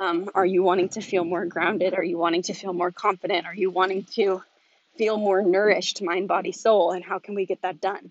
Um, 0.00 0.30
are 0.34 0.46
you 0.46 0.62
wanting 0.62 0.88
to 0.90 1.02
feel 1.02 1.24
more 1.24 1.44
grounded? 1.44 1.92
Are 1.92 2.02
you 2.02 2.16
wanting 2.16 2.40
to 2.44 2.54
feel 2.54 2.72
more 2.72 2.90
confident? 2.90 3.44
Are 3.46 3.54
you 3.54 3.70
wanting 3.70 4.04
to 4.14 4.42
feel 4.96 5.18
more 5.18 5.42
nourished, 5.42 6.00
mind, 6.00 6.26
body, 6.26 6.52
soul? 6.52 6.92
And 6.92 7.04
how 7.04 7.18
can 7.18 7.34
we 7.34 7.44
get 7.44 7.60
that 7.60 7.82
done? 7.82 8.10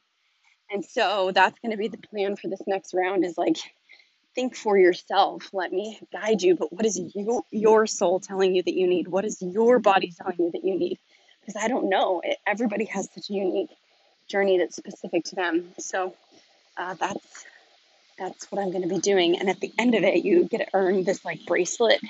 And 0.69 0.86
so 0.86 1.32
that's 1.34 1.58
going 1.60 1.71
to 1.71 1.78
be 1.78 1.88
the 1.88 1.97
plan 1.97 2.36
for 2.36 2.47
this 2.47 2.62
next 2.67 2.93
round 2.93 3.25
is 3.25 3.39
like 3.39 3.58
think 4.36 4.56
for 4.56 4.78
yourself. 4.78 5.49
Let 5.52 5.73
me 5.73 5.99
guide 6.13 6.43
you. 6.43 6.56
But 6.56 6.71
what 6.71 6.86
is 6.86 7.02
you, 7.15 7.43
your 7.49 7.88
soul 7.88 8.19
telling 8.19 8.54
you 8.54 8.62
that 8.62 8.75
you 8.75 8.86
need? 8.86 9.08
What 9.08 9.25
is 9.25 9.41
your 9.41 9.80
body 9.80 10.13
telling 10.15 10.38
you 10.38 10.52
that 10.52 10.63
you 10.63 10.78
need? 10.78 10.99
Because 11.41 11.60
I 11.60 11.67
don't 11.69 11.89
know. 11.89 12.21
It, 12.23 12.38
everybody 12.45 12.86
has 12.86 13.10
such 13.15 13.32
a 13.32 13.34
unique 13.34 13.71
journey 14.28 14.60
that's 14.60 14.75
specific 14.75 15.23
to 15.25 15.36
them. 15.36 15.69
So 15.80 16.13
uh, 16.78 16.93
that's 16.93 17.45
that's 18.20 18.46
what 18.52 18.62
I'm 18.62 18.72
going 18.72 18.84
to 18.84 18.90
be 18.90 19.00
doing. 19.00 19.40
And 19.40 19.50
at 19.50 19.60
the 19.62 19.72
end 19.80 19.96
of 19.96 20.04
it, 20.04 20.26
you 20.26 20.46
get 20.46 20.60
to 20.60 20.68
earn 20.74 21.04
this 21.04 21.24
like 21.26 21.46
bracelet 21.46 22.02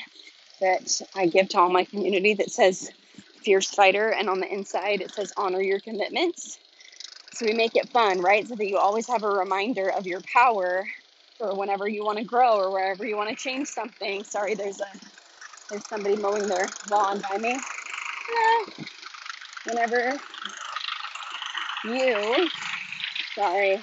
that 0.62 1.02
I 1.16 1.28
give 1.28 1.50
to 1.50 1.60
all 1.60 1.70
my 1.70 1.86
community 1.86 2.34
that 2.36 2.52
says 2.52 2.92
fierce 3.44 3.70
fighter. 3.72 4.10
And 4.12 4.30
on 4.30 4.40
the 4.40 4.52
inside, 4.52 5.02
it 5.02 5.12
says 5.14 5.32
honor 5.38 5.62
your 5.62 5.80
commitments. 5.80 6.60
So 7.34 7.46
we 7.46 7.54
make 7.54 7.76
it 7.76 7.90
fun, 7.90 8.20
right? 8.22 8.48
So 8.48 8.56
that 8.56 8.68
you 8.68 8.78
always 8.78 9.08
have 9.08 9.24
a 9.24 9.30
reminder 9.30 9.90
of 9.90 10.08
your 10.08 10.22
power 10.34 10.86
for 11.38 11.56
whenever 11.56 11.88
you 11.88 12.04
want 12.04 12.18
to 12.18 12.24
grow 12.24 12.58
or 12.58 12.72
wherever 12.72 13.06
you 13.06 13.16
want 13.16 13.30
to 13.30 13.36
change 13.36 13.68
something. 13.68 14.24
Sorry, 14.24 14.56
there's 14.56 14.82
a 14.82 15.00
there's 15.70 15.88
somebody 15.88 16.18
mowing 16.18 16.48
their 16.48 16.70
lawn 16.90 17.22
by 17.30 17.38
me. 17.38 17.60
Whenever 19.66 20.20
you, 21.86 22.50
sorry, 23.36 23.80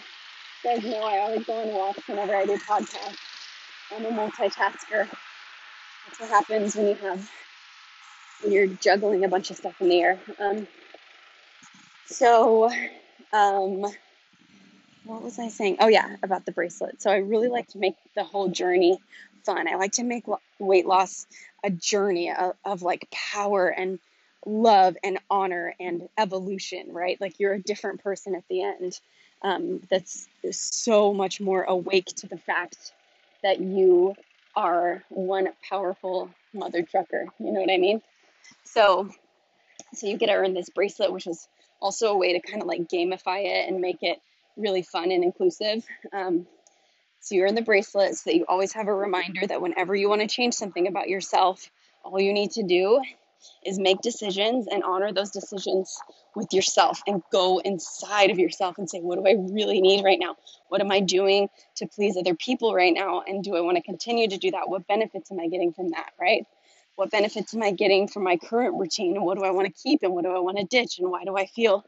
guys 0.63 0.85
know 0.85 1.03
I 1.03 1.19
always 1.21 1.45
go 1.45 1.55
on 1.55 1.69
walks 1.69 2.07
whenever 2.09 2.35
I 2.35 2.45
do 2.45 2.57
podcasts. 2.59 3.17
I'm 3.95 4.05
a 4.05 4.11
multitasker. 4.11 5.09
That's 6.07 6.21
what 6.21 6.29
happens 6.29 6.77
when 6.77 6.89
you 6.89 6.95
have 6.97 7.31
when 8.43 8.53
you're 8.53 8.67
juggling 8.67 9.25
a 9.25 9.29
bunch 9.29 9.51
of 9.51 9.57
stuff 9.57 9.75
in 9.81 9.89
the 9.89 10.01
air. 10.01 10.19
Um, 10.39 10.67
so, 12.07 12.71
um, 13.33 13.81
what 15.05 15.23
was 15.23 15.39
I 15.39 15.49
saying? 15.49 15.79
Oh 15.81 15.89
yeah, 15.89 16.17
about 16.23 16.45
the 16.45 16.53
bracelet. 16.53 17.01
So 17.01 17.11
I 17.11 17.17
really 17.17 17.49
like 17.49 17.69
to 17.69 17.79
make 17.79 17.95
the 18.15 18.25
whole 18.25 18.49
journey 18.49 18.99
fun. 19.45 19.69
I 19.69 19.77
like 19.77 19.93
to 19.93 20.05
make 20.05 20.25
weight 20.59 20.87
loss 20.87 21.27
a 21.65 21.71
journey 21.71 22.33
of, 22.33 22.55
of 22.65 22.83
like 22.83 23.09
power 23.11 23.69
and 23.69 23.99
love 24.45 24.97
and 25.03 25.19
honor 25.31 25.75
and 25.79 26.09
evolution, 26.19 26.93
right? 26.93 27.21
Like 27.21 27.39
you're 27.39 27.55
a 27.55 27.63
different 27.63 28.03
person 28.03 28.35
at 28.35 28.45
the 28.49 28.63
end 28.63 28.99
um, 29.43 29.81
that's 29.91 30.29
so 30.51 31.13
much 31.13 31.41
more 31.41 31.63
awake 31.65 32.07
to 32.07 32.27
the 32.27 32.39
fact 32.39 32.93
that 33.43 33.61
you 33.61 34.15
are 34.55 35.05
one 35.09 35.49
powerful 35.69 36.31
mother 36.53 36.83
trucker. 36.83 37.27
You 37.39 37.53
know 37.53 37.61
what 37.61 37.71
I 37.71 37.77
mean? 37.77 38.01
So, 38.65 39.11
so 39.95 40.07
you 40.07 40.17
get 40.17 40.27
to 40.27 40.33
earn 40.33 40.55
this 40.55 40.71
bracelet, 40.71 41.13
which 41.13 41.27
is 41.27 41.47
also 41.81 42.09
a 42.09 42.17
way 42.17 42.33
to 42.33 42.41
kind 42.41 42.63
of 42.63 42.69
like 42.69 42.89
gamify 42.89 43.45
it 43.45 43.69
and 43.69 43.81
make 43.81 44.03
it 44.03 44.19
really 44.57 44.83
fun 44.83 45.11
and 45.11 45.23
inclusive. 45.23 45.85
Um, 46.13 46.47
so 47.21 47.35
you're 47.35 47.47
in 47.47 47.55
the 47.55 47.63
bracelet 47.63 48.17
so 48.17 48.31
that 48.31 48.37
you 48.37 48.47
always 48.49 48.73
have 48.73 48.89
a 48.89 48.95
reminder 48.95 49.47
that 49.47 49.61
whenever 49.61 49.95
you 49.95 50.09
want 50.09 50.23
to 50.23 50.29
change 50.29 50.55
something 50.55 50.87
about 50.87 51.09
yourself, 51.09 51.71
all 52.03 52.21
you 52.21 52.33
need 52.33 52.53
to 52.53 52.63
do 52.63 53.03
is 53.65 53.79
make 53.79 54.01
decisions 54.01 54.67
and 54.71 54.83
honor 54.83 55.13
those 55.13 55.31
decisions 55.31 55.99
with 56.35 56.53
yourself 56.53 57.03
and 57.07 57.23
go 57.33 57.59
inside 57.59 58.31
of 58.31 58.39
yourself 58.39 58.79
and 58.79 58.89
say, 58.89 59.01
what 59.01 59.17
do 59.17 59.27
I 59.27 59.35
really 59.53 59.81
need 59.81 60.05
right 60.05 60.19
now? 60.21 60.37
What 60.69 60.81
am 60.81 60.91
I 60.91 61.01
doing 61.01 61.49
to 61.77 61.87
please 61.87 62.17
other 62.17 62.35
people 62.35 62.75
right 62.75 62.95
now? 62.95 63.23
And 63.27 63.43
do 63.43 63.57
I 63.57 63.61
want 63.61 63.77
to 63.77 63.83
continue 63.83 64.29
to 64.29 64.37
do 64.37 64.51
that? 64.51 64.69
What 64.69 64.87
benefits 64.87 65.31
am 65.31 65.41
I 65.41 65.49
getting 65.49 65.73
from 65.73 65.91
that, 65.91 66.13
right? 66.21 66.45
What 66.97 67.11
benefits 67.11 67.55
am 67.55 67.63
I 67.63 67.73
getting 67.73 68.09
from 68.09 68.25
my 68.25 68.37
current 68.37 68.77
routine? 68.79 69.17
And 69.17 69.25
what 69.25 69.39
do 69.39 69.45
I 69.45 69.51
want 69.51 69.67
to 69.67 69.83
keep? 69.83 70.03
And 70.03 70.13
what 70.15 70.25
do 70.25 70.35
I 70.35 70.39
want 70.39 70.59
to 70.59 70.65
ditch? 70.65 70.99
And 70.99 71.11
why 71.11 71.25
do 71.25 71.37
I 71.37 71.47
feel 71.47 71.85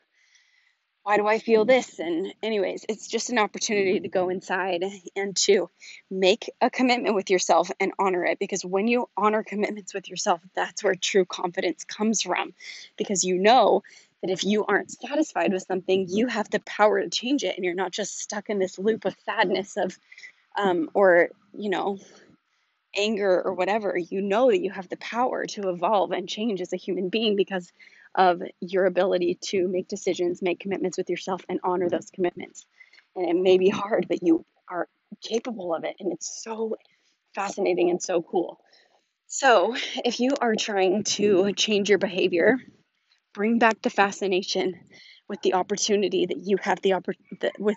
why 1.09 1.17
do 1.17 1.27
I 1.27 1.39
feel 1.39 1.65
this? 1.65 1.99
And, 1.99 2.35
anyways, 2.43 2.85
it's 2.87 3.09
just 3.09 3.31
an 3.31 3.39
opportunity 3.39 3.99
to 3.99 4.09
go 4.09 4.29
inside 4.29 4.85
and 5.17 5.35
to 5.37 5.71
make 6.11 6.51
a 6.61 6.69
commitment 6.69 7.15
with 7.15 7.31
yourself 7.31 7.71
and 7.81 7.93
honor 7.99 8.27
it. 8.27 8.39
Because 8.39 8.63
when 8.63 8.89
you 8.89 9.09
honor 9.17 9.43
commitments 9.43 9.95
with 9.95 10.11
yourself, 10.11 10.43
that's 10.55 10.85
where 10.85 10.95
true 10.95 11.25
confidence 11.25 11.85
comes 11.85 12.21
from. 12.21 12.53
Because 12.99 13.25
you 13.25 13.39
know 13.39 13.83
that 14.21 14.31
if 14.31 14.45
you 14.45 14.67
aren't 14.67 14.91
satisfied 14.91 15.51
with 15.51 15.65
something, 15.67 16.09
you 16.11 16.27
have 16.27 16.51
the 16.51 16.61
power 16.61 17.01
to 17.01 17.09
change 17.09 17.43
it. 17.43 17.57
And 17.57 17.65
you're 17.65 17.73
not 17.73 17.93
just 17.93 18.19
stuck 18.19 18.51
in 18.51 18.59
this 18.59 18.79
loop 18.79 19.07
of 19.07 19.17
sadness 19.25 19.79
of, 19.79 19.99
um, 20.59 20.91
or, 20.93 21.31
you 21.55 21.71
know, 21.71 21.97
anger 22.95 23.41
or 23.43 23.55
whatever. 23.55 23.97
You 23.97 24.21
know 24.21 24.51
that 24.51 24.61
you 24.61 24.71
have 24.73 24.91
the 24.91 24.99
power 24.99 25.47
to 25.47 25.71
evolve 25.71 26.13
and 26.13 26.29
change 26.29 26.61
as 26.61 26.75
a 26.75 26.77
human 26.77 27.09
being 27.09 27.35
because 27.35 27.73
of 28.15 28.43
your 28.61 28.87
ability 28.87 29.39
to 29.41 29.69
make 29.69 29.89
decisions, 29.89 30.43
make 30.43 30.61
commitments 30.61 30.99
with 30.99 31.11
yourself, 31.11 31.43
and 31.49 31.61
honor 31.63 31.89
those 31.89 32.11
commitments. 32.11 32.67
And 33.17 33.29
it 33.29 33.37
may 33.37 33.59
be 33.59 33.69
hard, 33.69 34.07
but 34.09 34.23
you 34.23 34.45
are 34.69 34.89
capable 35.23 35.75
of 35.75 35.85
it. 35.85 35.97
And 36.01 36.13
it's 36.13 36.43
so 36.43 36.77
fascinating 37.35 37.91
and 37.91 38.03
so 38.03 38.23
cool. 38.23 38.61
So, 39.27 39.77
if 40.05 40.21
you 40.21 40.31
are 40.41 40.55
trying 40.55 41.05
to 41.05 41.53
change 41.53 41.91
your 41.91 41.99
behavior, 41.99 42.57
bring 43.35 43.59
back 43.59 43.83
the 43.83 43.91
fascination 43.91 44.75
with 45.29 45.43
the 45.43 45.55
opportunity 45.55 46.27
that 46.27 46.39
you 46.39 46.57
have 46.63 46.81
the 46.81 46.91
oppor- 46.91 47.53
with 47.59 47.77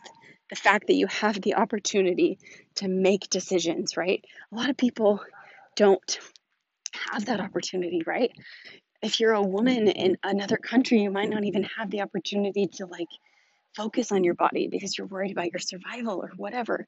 the 0.49 0.55
fact 0.55 0.87
that 0.87 0.95
you 0.95 1.07
have 1.07 1.41
the 1.41 1.55
opportunity 1.55 2.39
to 2.75 2.87
make 2.87 3.29
decisions, 3.29 3.97
right? 3.97 4.23
A 4.51 4.55
lot 4.55 4.69
of 4.69 4.77
people 4.77 5.19
don't 5.75 6.19
have 7.11 7.25
that 7.25 7.39
opportunity, 7.39 8.01
right? 8.05 8.31
If 9.01 9.19
you're 9.19 9.33
a 9.33 9.41
woman 9.41 9.87
in 9.87 10.17
another 10.23 10.57
country, 10.57 11.01
you 11.01 11.11
might 11.11 11.29
not 11.29 11.43
even 11.43 11.63
have 11.77 11.89
the 11.89 12.01
opportunity 12.01 12.67
to 12.75 12.85
like 12.85 13.09
focus 13.75 14.11
on 14.11 14.23
your 14.23 14.35
body 14.35 14.67
because 14.67 14.97
you're 14.97 15.07
worried 15.07 15.31
about 15.31 15.51
your 15.51 15.59
survival 15.59 16.21
or 16.21 16.31
whatever. 16.35 16.87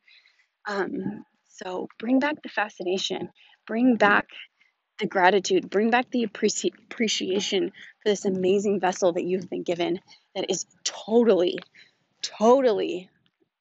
Um, 0.67 1.26
so 1.49 1.88
bring 1.99 2.19
back 2.19 2.41
the 2.41 2.49
fascination, 2.49 3.30
bring 3.65 3.95
back 3.95 4.28
the 4.99 5.08
gratitude, 5.08 5.69
bring 5.69 5.89
back 5.89 6.10
the 6.12 6.26
appreci- 6.28 6.73
appreciation 6.86 7.69
for 7.69 8.10
this 8.10 8.26
amazing 8.26 8.80
vessel 8.80 9.13
that 9.13 9.23
you've 9.23 9.49
been 9.49 9.63
given 9.63 9.99
that 10.36 10.49
is 10.49 10.65
totally, 10.84 11.60
totally 12.21 13.10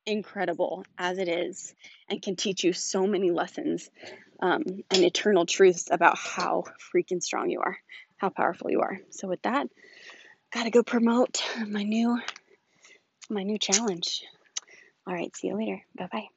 incredible 0.07 0.85
as 0.99 1.19
it 1.19 1.29
is 1.29 1.75
and 2.09 2.21
can 2.21 2.37
teach 2.37 2.65
you 2.65 2.73
so 2.73 3.07
many 3.07 3.31
lessons 3.31 3.89
um, 4.41 4.63
and 4.91 5.05
eternal 5.05 5.47
truths 5.47 5.89
about 5.91 6.19
how 6.19 6.65
freaking 6.95 7.23
strong 7.23 7.51
you 7.51 7.61
are, 7.61 7.79
how 8.23 8.29
powerful 8.29 8.71
you 8.71 8.81
are. 8.81 9.01
So 9.11 9.27
with 9.27 9.43
that, 9.43 9.67
gotta 10.55 10.71
go 10.71 10.85
promote 10.85 11.43
my 11.69 11.83
new 11.83 12.21
my 13.29 13.43
new 13.43 13.59
challenge. 13.59 14.23
All 15.07 15.15
right, 15.15 15.37
see 15.37 15.49
you 15.49 15.57
later. 15.57 15.83
Bye 15.97 16.09
bye. 16.11 16.33